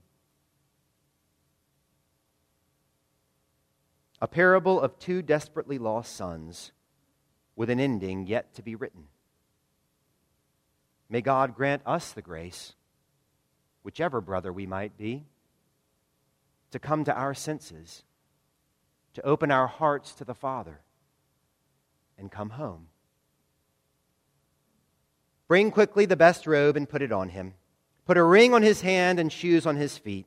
A 4.21 4.29
parable 4.29 4.81
of 4.81 5.01
two 5.01 5.21
desperately 5.21 5.79
lost 5.79 6.15
sons 6.15 6.71
with 7.57 7.71
an 7.71 7.81
ending 7.81 8.27
yet 8.27 8.55
to 8.55 8.63
be 8.63 8.77
written. 8.77 9.09
May 11.13 11.21
God 11.21 11.55
grant 11.55 11.83
us 11.85 12.13
the 12.13 12.23
grace, 12.23 12.73
whichever 13.83 14.23
brother 14.23 14.51
we 14.51 14.65
might 14.65 14.97
be, 14.97 15.25
to 16.71 16.79
come 16.79 17.05
to 17.05 17.15
our 17.15 17.35
senses, 17.35 18.03
to 19.13 19.23
open 19.23 19.51
our 19.51 19.67
hearts 19.67 20.15
to 20.15 20.25
the 20.25 20.33
Father, 20.33 20.81
and 22.17 22.33
come 22.33 22.49
home. 22.49 22.87
Bring 25.49 25.71
quickly 25.71 26.07
the 26.07 26.17
best 26.17 26.47
robe 26.47 26.79
and 26.79 26.89
put 26.89 27.03
it 27.03 27.13
on 27.13 27.29
him. 27.29 27.53
Put 28.07 28.17
a 28.17 28.25
ring 28.25 28.55
on 28.55 28.63
his 28.63 28.81
hand 28.81 29.21
and 29.21 29.31
shoes 29.31 29.67
on 29.67 29.77
his 29.77 29.99
feet. 29.99 30.25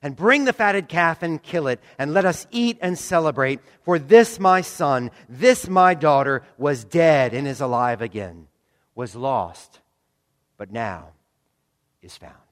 And 0.00 0.16
bring 0.16 0.46
the 0.46 0.54
fatted 0.54 0.88
calf 0.88 1.22
and 1.22 1.42
kill 1.42 1.66
it, 1.66 1.78
and 1.98 2.14
let 2.14 2.24
us 2.24 2.46
eat 2.50 2.78
and 2.80 2.98
celebrate. 2.98 3.60
For 3.82 3.98
this 3.98 4.40
my 4.40 4.62
son, 4.62 5.10
this 5.28 5.68
my 5.68 5.92
daughter, 5.92 6.42
was 6.56 6.84
dead 6.84 7.34
and 7.34 7.46
is 7.46 7.60
alive 7.60 8.00
again, 8.00 8.48
was 8.94 9.14
lost 9.14 9.81
but 10.62 10.70
now 10.70 11.08
is 12.02 12.16
found. 12.16 12.51